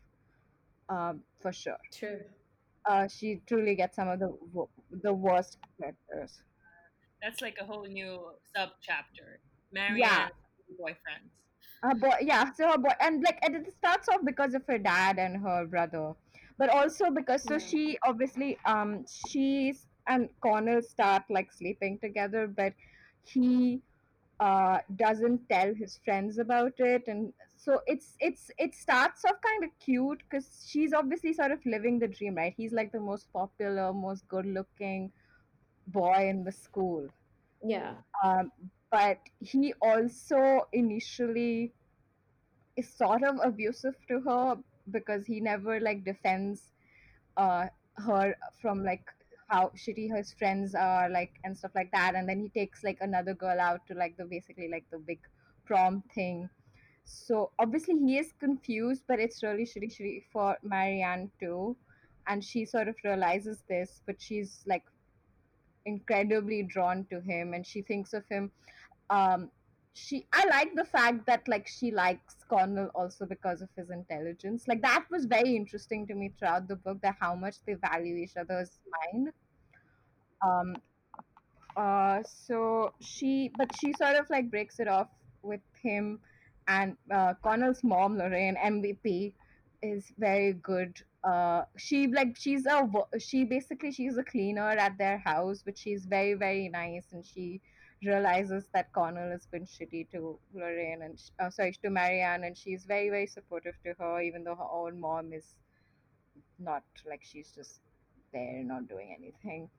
[0.90, 1.78] um, for sure.
[1.94, 2.22] True.
[2.86, 4.32] Uh, she truly gets some of the
[5.04, 6.42] the worst characters.
[7.22, 9.40] That's like a whole new sub chapter.
[9.72, 10.32] Marianne
[10.80, 11.32] boyfriends.
[11.84, 14.78] her boy yeah so her boy and like and it starts off because of her
[14.78, 16.14] dad and her brother
[16.58, 17.68] but also because so Yeah.
[17.70, 22.74] she obviously um she's and connell start like sleeping together but
[23.34, 23.82] he
[24.39, 27.04] uh doesn't tell his friends about it.
[27.08, 31.65] And so it's it's it starts off kind of cute because she's obviously sort of
[31.65, 32.54] living the dream right?
[32.56, 35.12] He's like the most popular most good looking
[35.88, 37.08] boy in the school.
[37.63, 37.96] Yeah.
[38.24, 38.52] um,
[38.92, 41.74] but he also initially
[42.76, 44.58] is sort of abusive to her
[44.92, 46.72] because he never like defends
[47.38, 49.06] uh her from like
[49.50, 52.16] how shitty his friends are like and stuff like that.
[52.16, 55.19] And then he takes like another girl out to like the basically like the big
[55.65, 56.50] prom thing.
[57.06, 61.76] So obviously he is confused but it's really shitty shitty for marianne too.
[62.28, 64.84] And she sort of realizes this but she's like
[65.86, 68.52] incredibly drawn to him and she thinks of him
[69.10, 69.50] um
[69.94, 74.67] she i like the fact that like she likes Connell also because of his intelligence.
[74.67, 78.15] Like that was very interesting to me throughout the book that how much they value
[78.15, 79.32] each other's mind
[80.46, 80.73] um
[81.77, 85.10] uh so she but she sort of like breaks it off
[85.42, 86.19] with him
[86.67, 89.33] and uh, Connell's mom Lorraine MVP
[89.81, 90.96] is very good.
[91.23, 92.87] Uh, she like she's a
[93.19, 97.62] she basically she's a cleaner at their house, but she's very very nice, and she
[98.06, 102.85] realizes that Connell has been shitty to Lorraine and uh, sorry to Marianne, and she's
[102.85, 105.56] very very supportive to her, even though her own mom is
[106.60, 107.81] not like she's just
[108.31, 109.69] there not doing anything.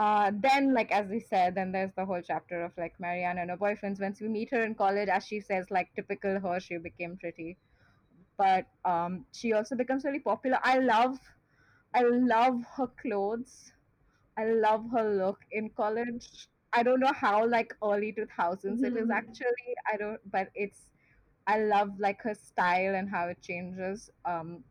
[0.00, 3.50] Uh, then, like as we said, then there's the whole chapter of like Marianne and
[3.50, 4.00] her boyfriends.
[4.00, 7.58] Once we meet her in college, as she says, like typical her, she became pretty
[8.38, 10.58] but um, she also becomes really popular.
[10.62, 11.18] I love,
[11.94, 13.72] I love her clothes.
[14.38, 16.48] I love her look in college.
[16.72, 19.74] I don't know how like early two thousands it is actually.
[19.92, 20.80] I don't, but it's.
[21.46, 24.10] I love like her style and how it changes.
[24.24, 24.64] Um,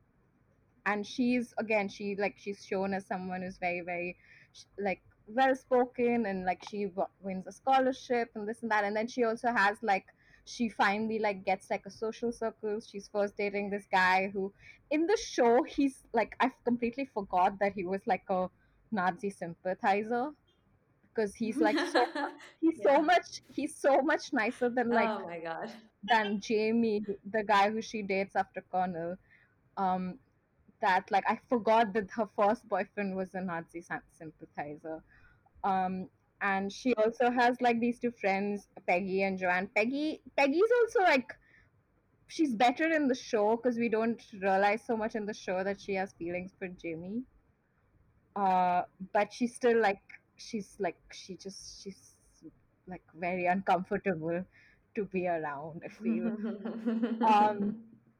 [0.85, 4.17] and she's again she like she's shown as someone who's very very
[4.79, 5.01] like
[5.35, 9.07] well spoken and like she w- wins a scholarship and this and that and then
[9.07, 10.05] she also has like
[10.45, 14.51] she finally like gets like a social circle she's first dating this guy who
[14.91, 18.47] in the show he's like i've completely forgot that he was like a
[18.91, 20.31] nazi sympathizer
[21.13, 22.05] because he's like so
[22.61, 22.83] he's Yeah.
[22.83, 25.71] so much he's so much nicer than like oh my god.
[26.03, 29.15] than jamie the guy who she dates after connell
[29.77, 30.19] um
[30.81, 35.03] that like I forgot that her first boyfriend was a Nazi sympathizer.
[35.63, 36.09] Um,
[36.41, 39.69] and she also has like these two friends, Peggy and Joanne.
[39.75, 41.33] Peggy, Peggy's also like
[42.27, 45.81] she's better in the show because we don't realize so much in the show that
[45.81, 47.23] she has feelings for Jamie.
[48.35, 48.83] Uh,
[49.13, 50.01] but she's still like
[50.37, 52.15] she's like she just she's
[52.87, 54.43] like very uncomfortable
[54.95, 55.81] to be around.
[55.85, 56.37] I feel.
[57.21, 57.75] Um,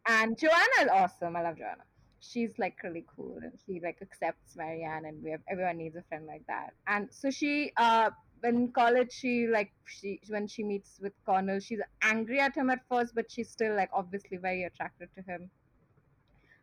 [0.08, 1.36] and Joanna is awesome.
[1.36, 1.84] I love Joanna.
[2.22, 6.04] She's like really cool and she like accepts Marianne and we have everyone needs a
[6.04, 6.74] friend like that.
[6.88, 8.10] And so she uh
[8.44, 12.80] in college she like she when she meets with Connell, she's angry at him at
[12.90, 15.50] first, but she's still like obviously very attracted to him.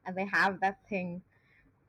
[0.06, 1.22] And they have that thing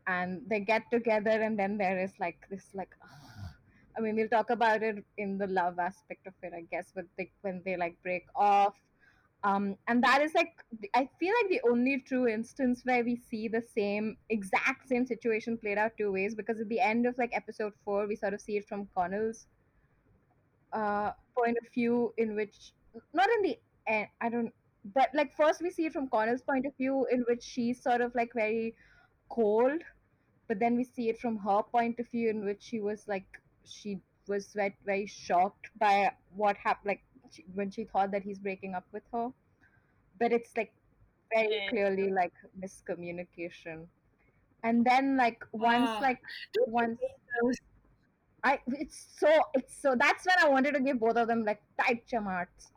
[0.07, 2.89] and they get together and then there is like this like
[3.97, 7.05] I mean we'll talk about it in the love aspect of it, I guess, but
[7.18, 8.76] they when they like break off
[9.44, 10.54] um, and that is like
[10.96, 15.58] i feel like the only true instance where we see the same exact same situation
[15.58, 18.42] played out two ways because at the end of like episode four we sort of
[18.42, 19.48] see it from connell's
[20.74, 22.74] uh point of view in which
[23.14, 23.58] not in the
[23.88, 24.52] end i don't
[24.96, 28.02] but like first we see it from connell's point of view in which she's sort
[28.02, 28.76] of like very
[29.30, 29.82] cold
[30.48, 33.26] but then we see it from her point of view in which she was like
[33.66, 38.39] she was very, very shocked by what happened like she, when she thought that he's
[38.39, 39.30] breaking up with her.
[40.19, 40.73] But it's like
[41.34, 41.69] very Yeah.
[41.69, 43.88] clearly like miscommunication.
[44.63, 46.21] And then like once Ah, like
[46.65, 46.99] once
[48.43, 51.61] i it's so it's so that's when i wanted to give both of them like
[51.80, 52.71] tight chamarts.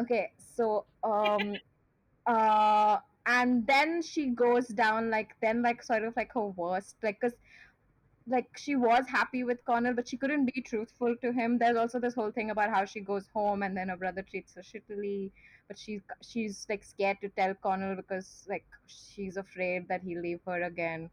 [0.00, 1.58] Okay so um
[2.26, 7.18] uh and then she goes down like then like sort of like her worst like
[7.20, 7.36] because
[8.28, 11.58] like she was happy with Connell, but she couldn't be truthful to him.
[11.58, 14.54] There's also this whole thing about how she goes home and then her brother treats
[14.54, 15.30] her shittily,
[15.68, 20.40] but she's she's like scared to tell Connell because like she's afraid that he'll leave
[20.46, 21.10] her again.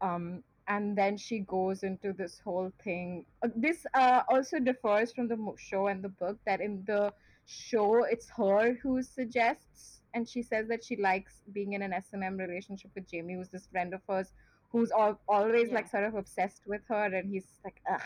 [0.00, 3.24] Um, and then she goes into this whole thing.
[3.42, 6.38] Uh, This uh, also differs from the show and the book.
[6.44, 7.12] That in the
[7.46, 12.08] show, it's her who suggests, and she says that she likes being in an S
[12.12, 14.32] and M relationship with Jamie, who's this friend of hers,
[14.70, 18.00] who's al- always like sort of obsessed with her, and he's like, ugh,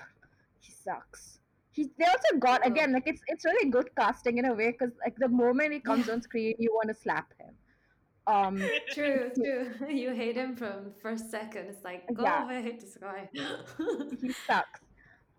[0.61, 1.39] he sucks.
[1.73, 2.69] He, they also got Oh.
[2.69, 5.81] again like it's it's really good casting in a way because like the moment he
[5.81, 7.55] comes on screen, you want to slap him.
[8.27, 9.71] Um, True, true.
[9.89, 11.67] You hate him from first second.
[11.67, 12.45] It's like, go Yeah.
[12.45, 13.29] away, this guy.
[14.21, 14.81] he sucks.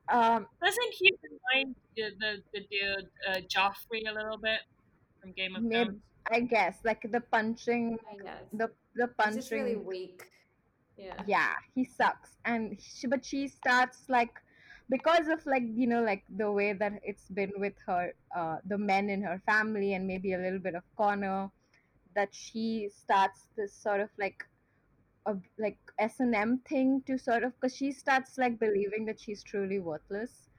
[0.10, 4.60] Um, Doesn't he remind the the, the dude uh, Joffrey a little bit
[5.22, 6.02] from Game of Maybe- Thrones?
[6.32, 8.44] I guess like the punching, I guess.
[8.54, 10.24] the the He's just really weak.
[10.98, 11.24] Yeah.
[11.26, 14.32] yeah, he sucks, and she, but she starts like
[14.90, 18.78] because of like you know like the way that it's been with her, uh, the
[18.78, 21.52] men in her family, and maybe a little bit of Connell,
[22.16, 24.44] that she starts this sort of like
[25.26, 29.20] a like S and M thing to sort of because she starts like believing that
[29.20, 30.50] she's truly worthless,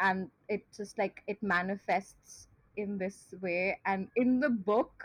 [0.00, 3.78] and it just like it manifests in this way.
[3.86, 5.04] And in the book,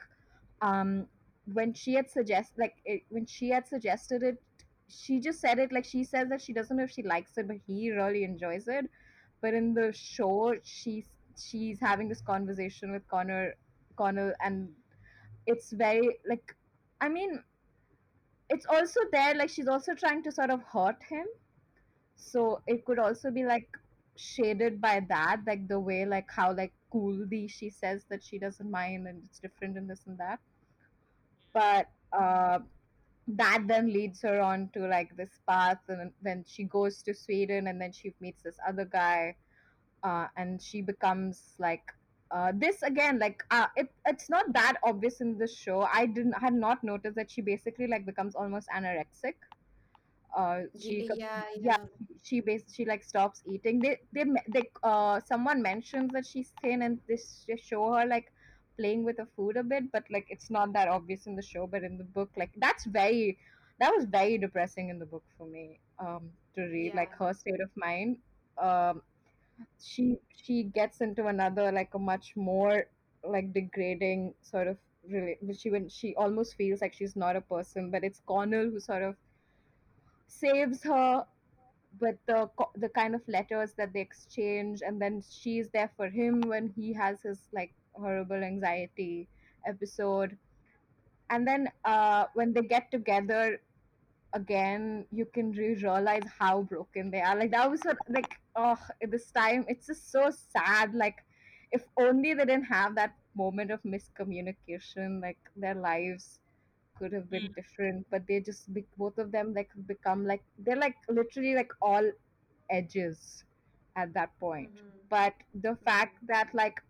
[0.61, 1.07] um,
[1.53, 4.41] when she had suggest like it, when she had suggested it,
[4.87, 7.47] she just said it like she says that she doesn't know if she likes it,
[7.47, 8.89] but he really enjoys it.
[9.41, 13.51] But in the show, she's she's having this conversation with Connell,
[13.97, 14.69] connell and
[15.47, 16.55] it's very like,
[17.01, 17.43] I mean,
[18.49, 21.25] it's also there like she's also trying to sort of hurt him
[22.15, 23.67] so it could also be like
[24.15, 28.71] shaded by that like the way like how like coolly she says that she doesn't
[28.71, 30.39] mind and it's different and this and that
[31.55, 32.59] but uh
[33.27, 37.67] that then leads her on to like this path and then she goes to sweden
[37.67, 39.35] and then she meets this other guy
[40.03, 41.91] uh, and she becomes like
[42.31, 45.81] uh, this again like uh, it, it's not that obvious in the show.
[45.91, 49.35] I didn't had not noticed that she basically like becomes almost anorexic.
[50.37, 51.85] Uh she Ye- yeah, yeah yeah.
[52.23, 53.81] she bas she like stops eating.
[53.81, 58.33] They they they uh someone mentions that she's thin and this they show her like
[58.77, 61.67] playing with the food a bit but like it's not that obvious in the show
[61.67, 63.37] but in the book like that's very
[63.79, 66.95] that was very depressing in the book for me um to read Yeah.
[66.95, 68.17] like her state of mind
[68.57, 69.01] um
[69.81, 72.85] she she gets into another like a much more
[73.23, 74.77] like degrading sort of
[75.09, 78.79] really she when she almost feels like she's not a person but it's Connell who
[78.79, 79.15] sort of
[80.27, 81.25] saves her
[81.99, 86.41] with the the kind of letters that they exchange and then she's there for him
[86.41, 89.29] when he has his like horrible anxiety
[89.67, 90.37] episode.
[91.29, 93.61] And then uh when they get together
[94.33, 97.35] again you can re- realize how broken they are.
[97.37, 100.93] Like that was what, like oh this time it's just so sad.
[100.93, 101.17] Like
[101.71, 106.39] if only they didn't have that moment of miscommunication like their lives
[106.97, 107.55] could have been Mm.
[107.55, 108.07] different.
[108.11, 112.11] But they just be- both of them like become like they're like literally like all
[112.69, 113.43] edges
[113.95, 114.71] at that point.
[114.71, 114.91] Mhm.
[115.09, 115.33] but
[115.63, 116.81] the fact that like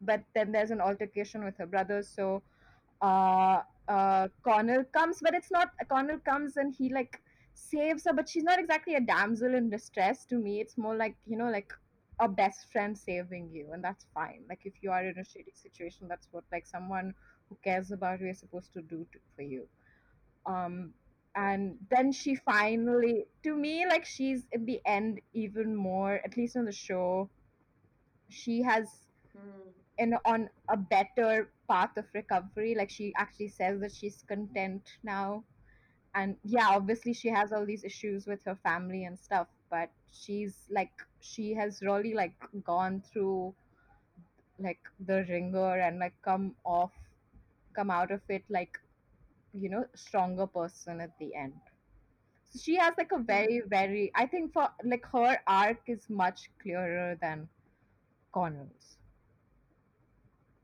[0.00, 2.42] but then there's an altercation with her brother so
[3.02, 7.20] uh uh connell comes but it's not connell comes and he like
[7.54, 10.60] saves her but she's not exactly a damsel in distress to me.
[10.60, 11.72] It's more like you know like
[12.20, 14.42] a best friend saving you and that's fine.
[14.48, 17.14] Like if you are in a shitty situation that's what like someone
[17.48, 19.66] who cares about you is supposed to do to, for you.
[20.46, 20.92] Um
[21.34, 26.56] and then she finally to me like she's in the end even more at least
[26.56, 27.28] on the show
[28.28, 28.88] she has
[29.36, 29.72] Mm.
[29.98, 35.44] In on a better path of recovery like she actually says that she's content now.
[36.14, 40.56] And yeah obviously she has all these issues with her family and stuff but she's
[40.70, 40.90] like
[41.20, 42.34] she has really like
[42.64, 43.54] gone through
[44.58, 46.92] like the ringer and like come off
[47.74, 48.78] come out of it like
[49.52, 51.52] you know stronger person at the end.
[52.50, 56.50] So she has like a very very i think for like her arc is much
[56.62, 57.48] clearer than
[58.32, 58.96] connell's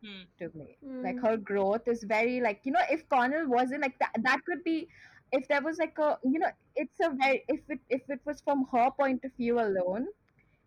[0.05, 0.25] Hmm.
[0.39, 0.79] to me.
[1.03, 1.23] Like Mm.
[1.23, 4.89] her growth is very like you know if Connell wasn't like that that could be
[5.33, 8.41] if there was like a you know it's a very if it if it was
[8.43, 10.07] from her point of view alone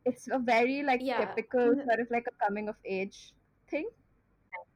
[0.05, 1.19] it's a very like Yeah.
[1.19, 3.33] typical sort of like a coming of age
[3.69, 3.89] thing.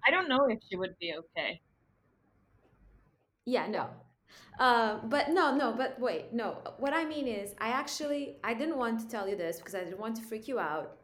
[0.06, 1.62] I don't know if she would be okay.
[3.46, 3.90] Yeah, no.
[4.60, 6.58] Uh, but no, no, but wait, no.
[6.78, 9.84] What I mean is, I actually I didn't want to tell you this because I
[9.84, 10.98] didn't want to freak you out.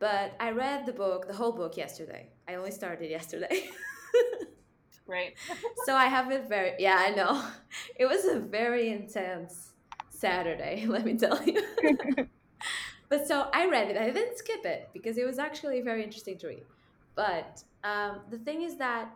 [0.00, 2.30] But I read the book, the whole book yesterday.
[2.48, 3.68] I only started yesterday.
[5.06, 5.34] Right.
[5.84, 7.44] so I have it very yeah, I know.
[7.96, 9.72] It was a very intense
[10.08, 11.62] Saturday, let me tell you.
[13.10, 13.96] but so I read it.
[13.98, 16.64] I didn't skip it because it was actually very interesting to read.
[17.16, 19.10] But um, the thing is that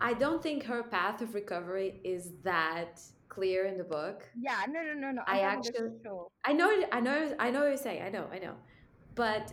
[0.00, 4.28] I don't think her path of recovery is that clear in the book.
[4.36, 5.22] Yeah, no no no no.
[5.26, 6.30] I I'm actually- about the show.
[6.44, 8.02] I know, I know, I know what you're saying.
[8.02, 8.54] I know, I know.
[9.14, 9.52] But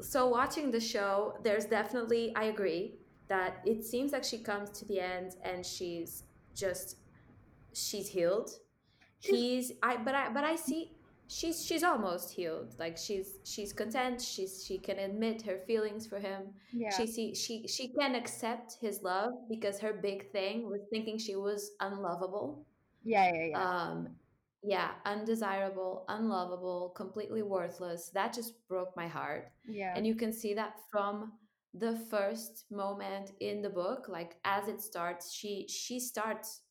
[0.00, 2.94] so watching the show, there's definitely, I agree
[3.28, 6.24] that it seems like she comes to the end and she's
[6.54, 6.96] just,
[7.72, 8.50] she's healed.
[9.20, 10.92] He's, I, but I, but I see,
[11.26, 12.74] she's, she's almost healed.
[12.78, 14.20] Like she's, she's content.
[14.20, 16.54] She's, she can admit her feelings for him.
[16.72, 16.90] Yeah.
[16.96, 21.36] She see, she, she can accept his love because her big thing was thinking she
[21.36, 22.64] was unlovable
[23.04, 23.58] yeah, yeah, yeah.
[23.58, 24.08] um
[24.62, 29.92] yeah undesirable unlovable completely worthless that just broke my heart yeah.
[29.96, 31.32] and you can see that from
[31.74, 36.62] the first moment in the book like as it starts she she starts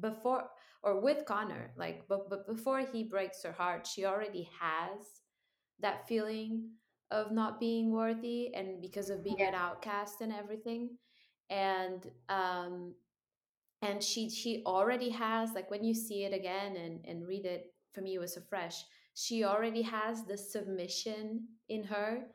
[0.00, 0.44] before
[0.82, 5.00] or with connell like but, but before he breaks her heart she already has
[5.80, 6.70] that feeling
[7.10, 9.48] of not being worthy and because of being Yeah.
[9.48, 10.90] an outcast and everything
[11.50, 12.94] and um
[13.82, 17.72] and she she already has like when you see it again and and read it
[17.94, 22.26] for me it was so fresh she already has the submission in her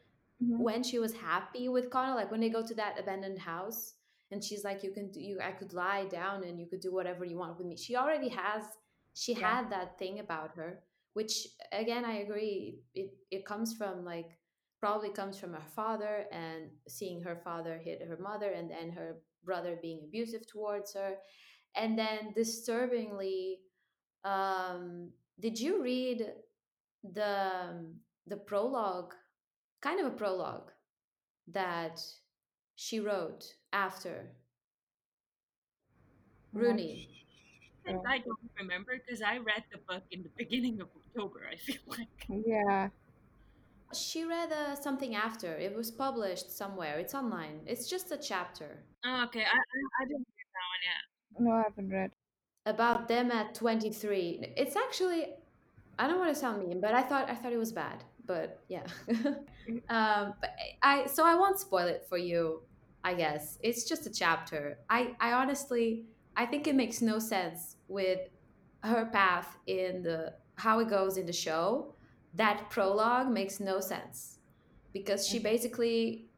[0.41, 0.59] Mhm.
[0.59, 3.93] when she was happy with Connell like when they go to that abandoned house
[4.31, 6.91] and she's like you can do you I could lie down and you could do
[6.93, 8.63] whatever you want with me she already has
[9.13, 9.47] she Yeah.
[9.61, 10.83] had that thing about her
[11.13, 14.31] which again I agree it it comes from like
[14.79, 19.21] probably comes from her father and seeing her father hit her mother and then her
[19.45, 21.15] brother being abusive towards her
[21.75, 23.59] and then disturbingly
[24.23, 26.25] um did you read
[27.13, 27.85] the
[28.27, 29.13] the prologue
[29.81, 30.71] kind of a prologue
[31.47, 31.99] that
[32.75, 34.31] she wrote after
[36.53, 37.09] Rooney.
[37.87, 41.41] I don't remember because I read the book in the beginning of October.
[41.51, 42.27] I feel like.
[42.45, 42.89] Yeah.
[43.95, 45.53] She read uh, something after.
[45.57, 46.99] It was published somewhere.
[46.99, 47.61] It's online.
[47.65, 51.03] It's just a chapter Oh, okay, I, I I didn't read that one yet.
[51.45, 52.11] No, I haven't read.
[52.65, 54.53] about them at 23.
[54.57, 55.33] It's actually
[55.99, 58.03] I don't want to sound mean, but I thought I thought it was bad.
[58.25, 58.85] But yeah.
[59.89, 62.61] um but I so I won't spoil it for you,
[63.03, 63.57] I guess.
[63.61, 64.77] It's just a chapter.
[64.89, 68.19] I I honestly I think it makes no sense with
[68.83, 71.95] her path in the how it goes in the show.
[72.36, 74.39] That prologue makes no sense
[74.93, 76.29] because she basically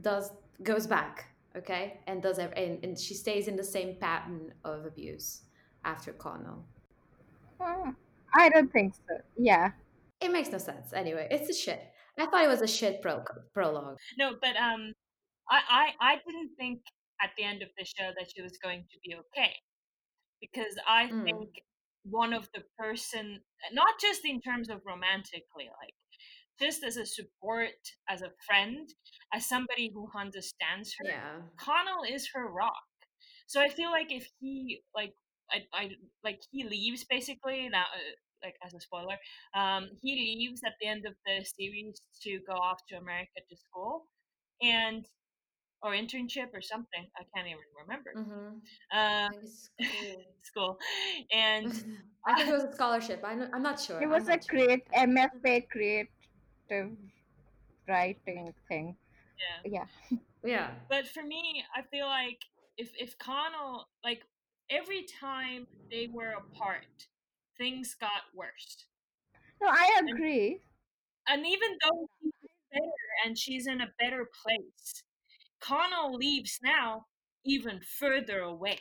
[0.00, 0.32] does
[0.62, 1.26] goes back,
[1.56, 2.00] okay?
[2.06, 5.42] And does ev- and, and she stays in the same pattern of abuse
[5.84, 6.64] after Connell.
[7.60, 7.92] Uh,
[8.36, 9.16] I don't think so.
[9.36, 9.72] Yeah.
[10.20, 10.92] It makes no sense.
[10.92, 11.80] Anyway, it's a shit.
[12.18, 13.98] I thought it was a shit pro- prologue.
[14.18, 14.92] No, but um,
[15.50, 15.60] I,
[16.00, 16.80] I I didn't think
[17.22, 19.52] at the end of the show that she was going to be okay,
[20.40, 21.24] because I Mm.
[21.24, 21.48] think
[22.04, 23.40] one of the person,
[23.72, 25.94] not just in terms of romantically, like
[26.60, 27.74] just as a support,
[28.08, 28.88] as a friend,
[29.32, 31.40] as somebody who understands her, Yeah.
[31.58, 32.84] Connell is her rock.
[33.46, 35.14] So I feel like if he like
[35.50, 35.90] I, I
[36.22, 39.16] like he leaves basically now uh, like as a spoiler
[39.54, 43.56] um he leaves at the end of the series to go off to America to
[43.56, 44.06] school
[44.62, 45.06] and
[45.84, 48.98] or internship or something I can't even remember Mm-hmm.
[48.98, 50.22] um school.
[50.42, 50.78] school
[51.32, 51.66] and
[52.26, 53.22] I think it was a scholarship.
[53.24, 54.00] I'm not, I'm not sure.
[54.00, 54.58] It I'm was a not sure.
[54.66, 56.08] create MFA creative
[57.88, 58.96] writing thing.
[59.38, 59.86] yeah Yeah.
[60.44, 60.70] Yeah.
[60.90, 62.40] but for me I feel like
[62.76, 64.22] if if Connell like
[64.70, 66.86] every time they were apart
[67.58, 68.86] things got worse
[69.60, 70.60] No, I agree.
[71.28, 72.32] and even though he's
[72.72, 75.02] better and she's in a better place,
[75.64, 77.06] Connell leaves now
[77.44, 78.78] even further away.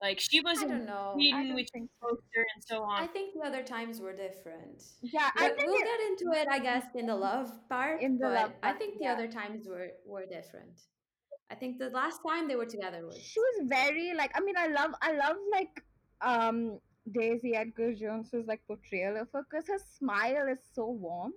[0.00, 1.10] Like she was I in don't know.
[1.10, 3.02] I Sweden, don't which think is closer, and so on.
[3.04, 4.82] I think the other times were different.
[5.00, 8.02] Yeah, I think we'll it- get into it, I guess, in the love part.
[8.02, 9.12] In the but love I think the yeah.
[9.14, 10.76] other times were were different.
[11.50, 14.56] I think the last time they were together was she was very like I mean
[14.56, 15.74] I love I love like
[16.32, 16.78] um
[17.18, 21.32] Daisy Edgar Jones's like portrayal of her because her smile is so warm.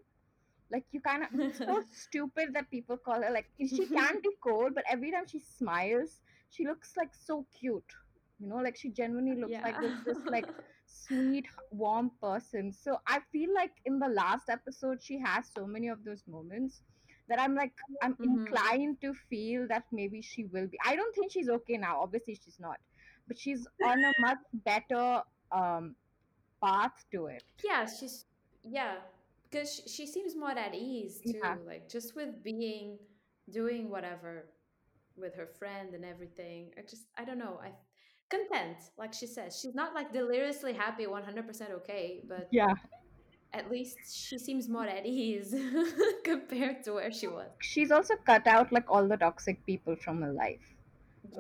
[0.72, 4.32] Like you kind of it's so stupid that people call her like she can be
[4.44, 7.92] cold, but every time she smiles, she looks like so cute.
[8.40, 10.48] You know, like she genuinely looks like this, this like
[10.86, 12.72] sweet, warm person.
[12.72, 16.82] So I feel like in the last episode, she has so many of those moments
[17.30, 18.24] that I'm like, I'm Mhm.
[18.24, 20.78] inclined to feel that maybe she will be.
[20.86, 22.02] I don't think she's okay now.
[22.02, 22.78] Obviously, she's not,
[23.28, 25.96] but she's on a much better um
[26.64, 27.44] path to it.
[27.64, 28.26] yeah she's
[28.64, 28.96] yeah
[29.56, 31.56] because she, she seems more at ease too Yeah.
[31.66, 32.98] like just with being
[33.52, 34.46] doing whatever
[35.18, 37.72] with her friend and everything i just i don't know i
[38.30, 42.74] content like she says she's not like deliriously happy 100% okay but Yeah.
[43.54, 45.56] at least she seems more at ease
[46.24, 50.22] compared to where she was She's also cut out like all the toxic people from
[50.22, 50.66] her life.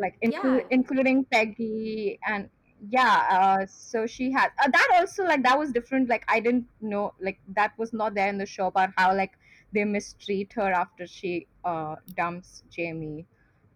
[0.04, 0.78] like inclu- Yeah.
[0.78, 2.50] including Peggy and
[2.80, 6.66] yeah uh, so she had uh, that also like that was different like I didn't
[6.82, 9.32] know like that was not there in the show about how like
[9.74, 13.26] they mistreat her after she uh, dumps Jamie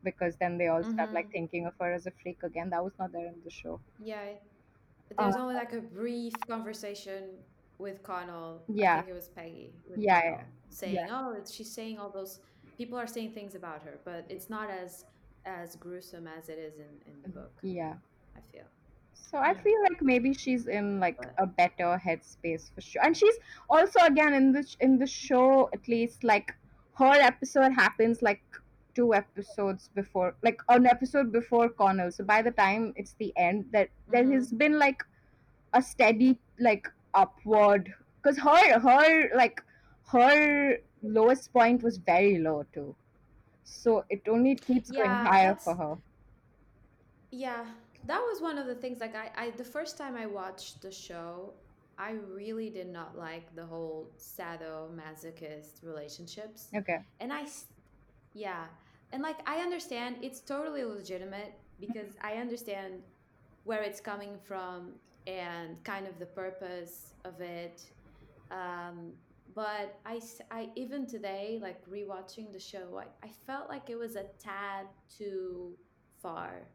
[0.04, 1.32] because then they all start like Mhm.
[1.32, 4.24] thinking of her as a freak again that was not there in the show Yeah,
[5.10, 7.24] there there's only like a brief conversation
[7.78, 8.64] with Connell.
[8.70, 8.96] I Yeah.
[8.96, 9.74] think it was Peggy.
[9.96, 11.08] Yeah, Connell, yeah, saying, yeah.
[11.12, 12.40] "Oh, she's saying all those
[12.78, 15.06] people are saying things about her, but it's not as
[15.46, 17.96] as gruesome as it is in in the book." yeah
[18.36, 18.66] I feel.
[19.22, 19.64] So I Yeah.
[19.64, 23.36] feel like maybe she's in like a better headspace for sure, and she's
[23.70, 26.52] also again in the in the show at least like
[26.98, 28.42] her episode happens like
[28.96, 32.12] two episodes before, like an episode before Connell.
[32.12, 34.34] So by the time it's the end, that there Mhm.
[34.34, 35.04] has been like
[35.74, 39.62] a steady like upward because her her like
[40.12, 42.96] her lowest point was very low too.
[43.64, 45.98] So it only keeps going Yeah, higher for her.
[47.32, 47.66] Yeah,
[48.06, 49.00] that was one of the things.
[49.00, 51.54] Like I, I the first time I watched the show,
[51.98, 56.68] I really did not like the whole sadomasochist relationships.
[56.76, 57.00] Okay.
[57.20, 57.46] and i
[58.34, 58.66] yeah
[59.12, 63.02] and like i understand it's totally legitimate because i understand
[63.64, 64.94] where it's coming from
[65.28, 67.84] and kind of the purpose of it
[68.52, 69.12] um
[69.56, 70.22] but I,
[70.52, 74.86] I even today like rewatching the show I, I felt like it was a tad
[75.18, 75.74] too
[76.22, 76.68] far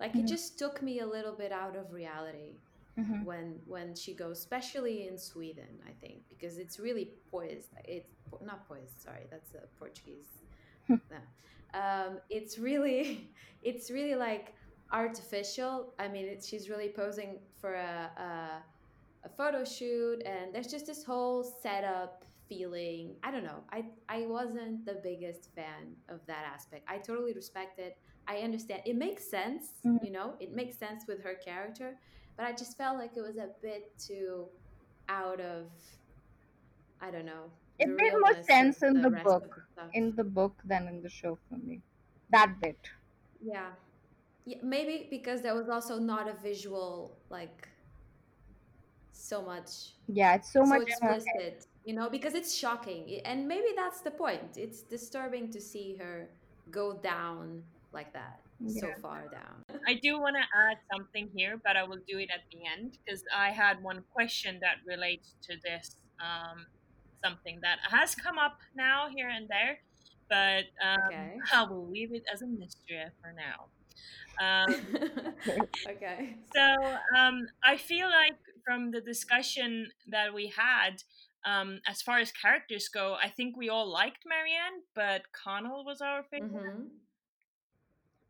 [0.00, 0.28] like it Mhm.
[0.28, 2.58] just took me a little bit out of reality
[2.98, 3.24] Mhm.
[3.24, 8.10] when when she goes especially in sweden i think because it's really poised it's
[8.42, 10.42] not poised sorry that's a portuguese
[11.10, 11.18] no.
[11.74, 13.30] um, it's really
[13.62, 14.54] it's really like
[14.92, 15.94] artificial.
[15.98, 18.62] I mean, it, she's really posing for a, a
[19.24, 23.16] a photo shoot, and there's just this whole setup feeling.
[23.22, 23.62] I don't know.
[23.70, 26.84] I I wasn't the biggest fan of that aspect.
[26.88, 27.98] I totally respect it.
[28.26, 28.82] I understand.
[28.84, 30.04] It makes sense, Mhm.
[30.04, 30.34] you know.
[30.40, 31.98] It makes sense with her character,
[32.36, 34.48] but I just felt like it was a bit too
[35.08, 35.70] out of.
[37.00, 37.50] I don't know.
[37.78, 39.62] It made more sense in the rest book.
[39.76, 39.90] the.
[39.94, 41.80] In the book than in the show for me.
[42.30, 42.78] That bit.
[43.40, 43.70] Yeah.
[44.44, 47.68] Yeah, maybe because there was also not a visual like
[49.12, 53.20] so much Yeah, it's so so much explicit, you know, because it's shocking.
[53.24, 54.56] And maybe that's the point.
[54.56, 56.28] It's disturbing to see her
[56.70, 57.62] go down
[57.92, 59.62] like that, so far down.
[59.86, 62.98] I do want to add something here, but I will do it at the end
[63.04, 65.96] because I had one question that relates to this.
[66.22, 66.66] Um,
[67.24, 69.78] something that has come up now here and there,
[70.28, 71.38] but um, Okay.
[71.54, 73.70] I will leave it as a mystery for now.
[74.40, 74.98] Um,
[75.88, 76.36] okay.
[76.54, 76.60] so
[77.18, 81.02] um, I feel like from the discussion that we had,
[81.44, 86.00] um, as far as characters go, I think we all liked Marianne, but Connell was
[86.00, 86.50] our favorite.
[86.52, 86.88] hmm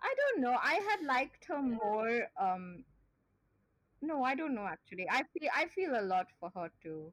[0.03, 0.57] I don't know.
[0.63, 2.29] I had liked her more.
[2.41, 2.85] Um,
[4.03, 5.07] no, I don't know actually.
[5.11, 7.13] I feel I feel a lot for her too.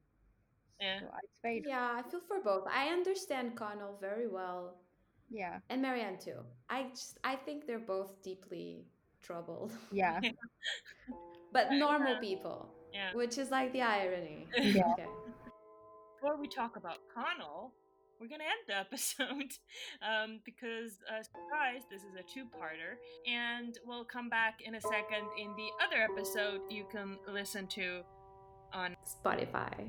[0.80, 1.00] Yeah.
[1.00, 2.64] So it's very Yeah, I feel for both.
[2.72, 4.76] I understand Connell very well,
[5.30, 6.40] yeah and Marianne too.
[6.70, 8.86] I just I think they're both deeply
[9.22, 10.20] troubled, yeah
[11.52, 13.12] but normal people, Yeah.
[13.14, 14.46] which is like the irony.
[14.56, 14.82] yeah.
[14.92, 15.06] Okay.
[16.16, 17.72] before we talk about Connell,
[18.20, 19.52] we're gonna end the episode
[20.02, 25.26] um, because, uh, surprise, this is a two-parter, and we'll come back in a second
[25.40, 28.02] in the other episode you can listen to
[28.72, 29.88] on Spotify.